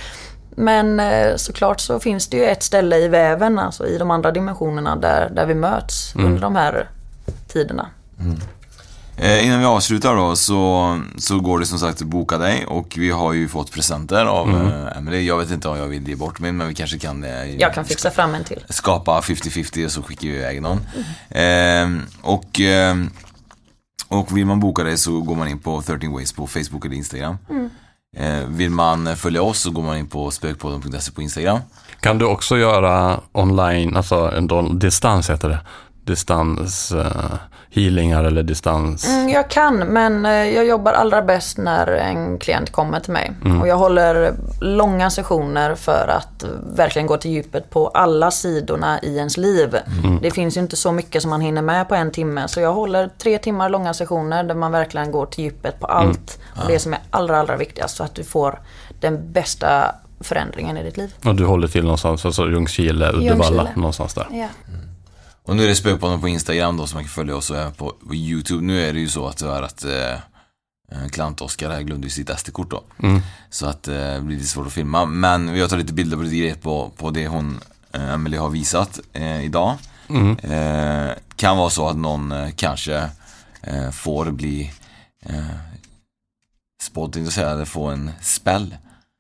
[0.51, 4.31] Men eh, såklart så finns det ju ett ställe i väven, alltså i de andra
[4.31, 6.89] dimensionerna där, där vi möts under de här
[7.49, 7.87] tiderna.
[9.19, 12.95] Eh, innan vi avslutar då så, så går det som sagt att boka dig och
[12.99, 14.67] vi har ju fått presenter av Mm.
[14.67, 15.21] eh, Emelie.
[15.23, 17.75] Jag vet inte om jag vill ge bort min men vi kanske kan eh, Jag
[17.75, 18.65] kan fixa fram en till.
[18.69, 20.81] skapa 50-50 och så skickar vi iväg någon.
[21.31, 21.89] Eh,
[22.23, 22.97] och, eh,
[24.09, 26.97] och vill man boka dig så går man in på 13 Ways på Facebook eller
[26.97, 27.37] Instagram.
[28.17, 31.59] Eh, vill man följa oss så går man in på spökpodden.se på Instagram.
[32.01, 35.59] Kan du också göra online, alltså en don- distans heter det,
[36.07, 37.39] distans eh,
[37.79, 39.09] eller distans...
[39.09, 43.33] Mm, jag kan, men eh, jag jobbar allra bäst när en klient kommer till mig.
[43.45, 43.61] Mm.
[43.61, 46.45] Och jag håller långa sessioner för att
[46.77, 49.77] verkligen gå till djupet på alla sidorna i ens liv.
[50.05, 50.19] Mm.
[50.23, 52.49] Det finns ju inte så mycket som man hinner med på en timme.
[52.49, 56.09] Så jag håller tre timmar långa sessioner där man verkligen går till djupet på Mm.
[56.09, 56.39] allt.
[56.63, 57.97] Och det som är allra, allra viktigast.
[57.97, 58.61] Så att du får
[59.01, 61.15] den bästa förändringen i ditt liv.
[61.25, 63.69] Och du håller till någonstans, alltså Ljungskile, Uddevalla, Ljungskile.
[63.77, 64.27] någonstans där.
[64.33, 64.47] Ja.
[65.47, 67.73] Och nu är det Spökpodden på Instagram då som man kan följa oss och även
[67.73, 68.65] på, på YouTube.
[68.65, 72.39] Nu är det ju så att det är att eh, Klant-Oskar här glömde ju sitt
[72.39, 72.83] SD-kort då.
[73.03, 73.21] Mm.
[73.51, 75.05] Så att eh, det blir lite svårt att filma.
[75.05, 77.61] Men vi har tagit lite bilder på lite grejer på, på det hon,
[77.93, 79.77] eh, Emily har visat eh, idag.
[80.09, 80.39] Mm.
[80.39, 83.11] Eh, kan vara så att någon eh, kanske
[83.63, 84.73] eh, får bli
[85.23, 85.45] eh,
[86.83, 88.77] spådd, jag eller få en spell.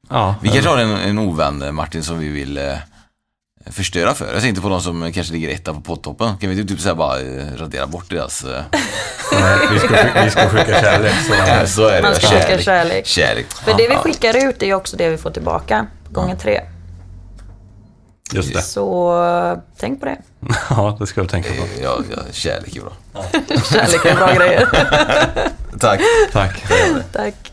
[0.08, 2.78] Ja, Vi kanske har en, en ovän, eh, Martin, som vi vill eh,
[3.70, 4.32] förstöra för.
[4.32, 6.38] Jag tänkte på de som kanske ligger etta på poddtoppen.
[6.38, 8.44] Kan vi typ så bara eh, radera bort deras...
[8.44, 8.62] Eh,
[9.32, 11.14] Nej, vi, ska, vi ska skicka kärlek.
[11.26, 11.34] Så.
[11.34, 12.02] ja, så är det.
[12.02, 13.06] Man ska skicka kärlek.
[13.06, 13.46] Kärlek.
[13.52, 15.86] För det vi skickar ut är också det vi får tillbaka.
[16.10, 16.60] Gånger tre.
[18.32, 18.62] Just det.
[18.62, 20.16] Så eh, tänk på det.
[20.70, 21.82] Ja, det ska vi tänka på.
[21.82, 22.92] Ja, ja, kärlek är bra.
[23.72, 24.68] Kärlek är bra grejer.
[25.78, 26.00] Tack.
[26.32, 26.64] Tack.
[27.12, 27.52] Tack.